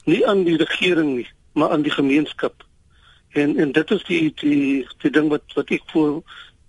[0.04, 2.64] nie aan die regering nie, maar aan die gemeenskap.
[3.28, 6.22] En en dit is die die die ding wat wat ek voor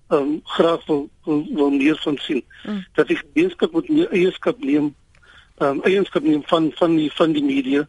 [0.07, 2.43] ehm um, graag wil, wil wil meer van sien.
[2.63, 2.85] Mm.
[2.93, 4.95] Dat die gemeenskap moet meer eierskap neem,
[5.57, 7.87] ehm um, eierskap neem van van die van die media.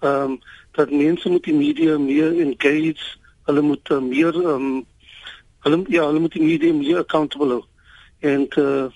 [0.00, 0.38] Ehm um,
[0.72, 4.86] dat mense moet die media meer engage, hulle moet uh, meer ehm um,
[5.66, 7.64] hulle ja, hulle moet die media meer accountable hou.
[8.18, 8.88] En uh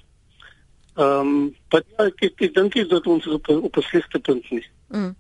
[0.95, 4.45] ehm um, maar ja, ek ek, ek dink dat ons op op 'n slegte punt
[4.51, 4.71] is.
[4.89, 5.17] Mm.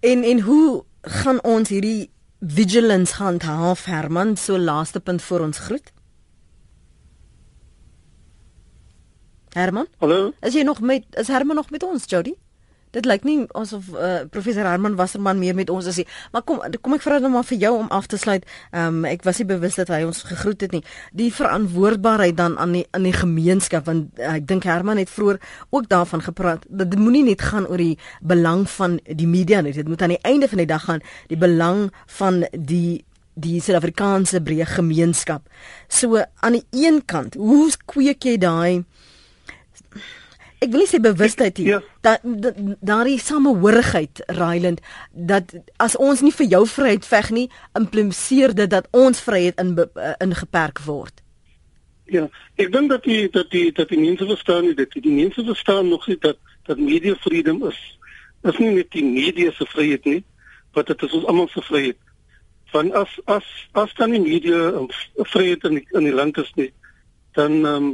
[0.00, 5.92] En en hoe gaan ons hierdie vigilance handhaaf Herman so laaste punt vir ons groet?
[9.54, 9.86] Herman?
[9.98, 10.32] Hallo.
[10.40, 12.34] Is jy nog met is Herman nog met ons, Jody?
[12.94, 16.06] Dit lyk nie asof uh, professor Herman Wasserman meer met ons is nie.
[16.32, 18.46] Maar kom kom ek vra nou maar vir jou om af te sluit.
[18.72, 20.82] Ehm um, ek was nie bewus dat hy ons gegroet het nie.
[21.12, 25.40] Die verantwoordbaarheid dan aan die aan die gemeenskap want uh, ek dink Herman het vroeër
[25.70, 26.66] ook daarvan gepraat.
[26.68, 29.74] Dit moenie net gaan oor die belang van die media nie.
[29.74, 31.90] Dit moet aan die einde van die dag gaan die belang
[32.20, 35.48] van die die Suid-Afrikaanse breë gemeenskap.
[35.90, 38.84] So aan die een kant, hoe kweek jy daai
[40.64, 41.80] ek wil sê bewustheid hier ja.
[42.06, 42.24] dat
[42.80, 44.80] daardie samehorigheid Ryland
[45.12, 47.48] dat as ons nie vir jou vryheid veg nie
[47.78, 49.76] impliseer dit dat ons vryheid in
[50.24, 51.20] ingeperk word.
[52.12, 52.26] Ja,
[52.60, 55.44] ek dink dat die dat die dat die mense verstaan nie dat die, die mense
[55.44, 57.80] verstaan nog nie dat dat media freedom is
[58.44, 60.22] is nie net die media se vryheid nie,
[60.74, 62.00] maar dit is ons almal se vryheid.
[62.72, 64.88] Van as as as dan die media um,
[65.32, 66.70] vryheid in die, in die land is nie,
[67.38, 67.88] dan um,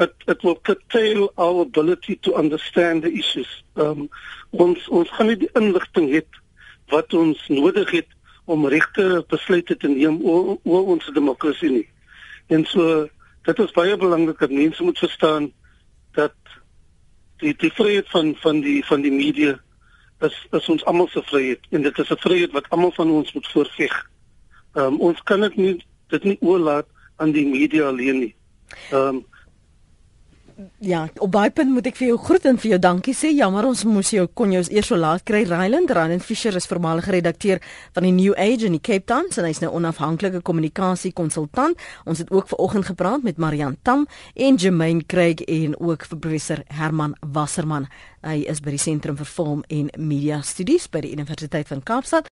[0.00, 3.50] it it will curtail our ability to understand the issues.
[3.74, 4.08] Um
[4.50, 6.22] ons ons gaan nie die inligting hê
[6.90, 8.10] wat ons nodig het
[8.50, 11.88] om regte besluite te neem oor, oor ons demokrasie nie.
[12.50, 13.06] En so
[13.46, 15.50] dit is baie belangrik dat mense moet verstaan
[16.18, 16.34] dat
[17.44, 19.58] die die vryheid van van die van die media
[20.26, 23.32] is is ons almal se vryheid en dit is 'n vryheid wat almal van ons
[23.32, 23.94] moet voorveg.
[24.74, 25.76] Um ons kan dit nie
[26.08, 26.86] dit nie oorlaat
[27.16, 28.34] aan die media alleen nie.
[28.92, 29.24] Um
[30.78, 33.30] Ja, op daai punt moet ek vir jou groet en vir jou dankie sê.
[33.36, 35.42] Jammer ons moes jou kon jou eers so laat kry.
[35.48, 37.62] Ryland, Ryland Fisher is voormalige redakteur
[37.96, 41.80] van die New Age in die Cape Town en hy's nou onafhanklike kommunikasie konsultant.
[42.04, 46.64] Ons het ook vanoggend gepraat met Marian Tam en Jermaine Craig en ook vir professor
[46.68, 47.88] Herman Wasserman.
[48.20, 52.28] Hy is by die Sentrum vir Film en Media Studies by die Universiteit van Kaapstad.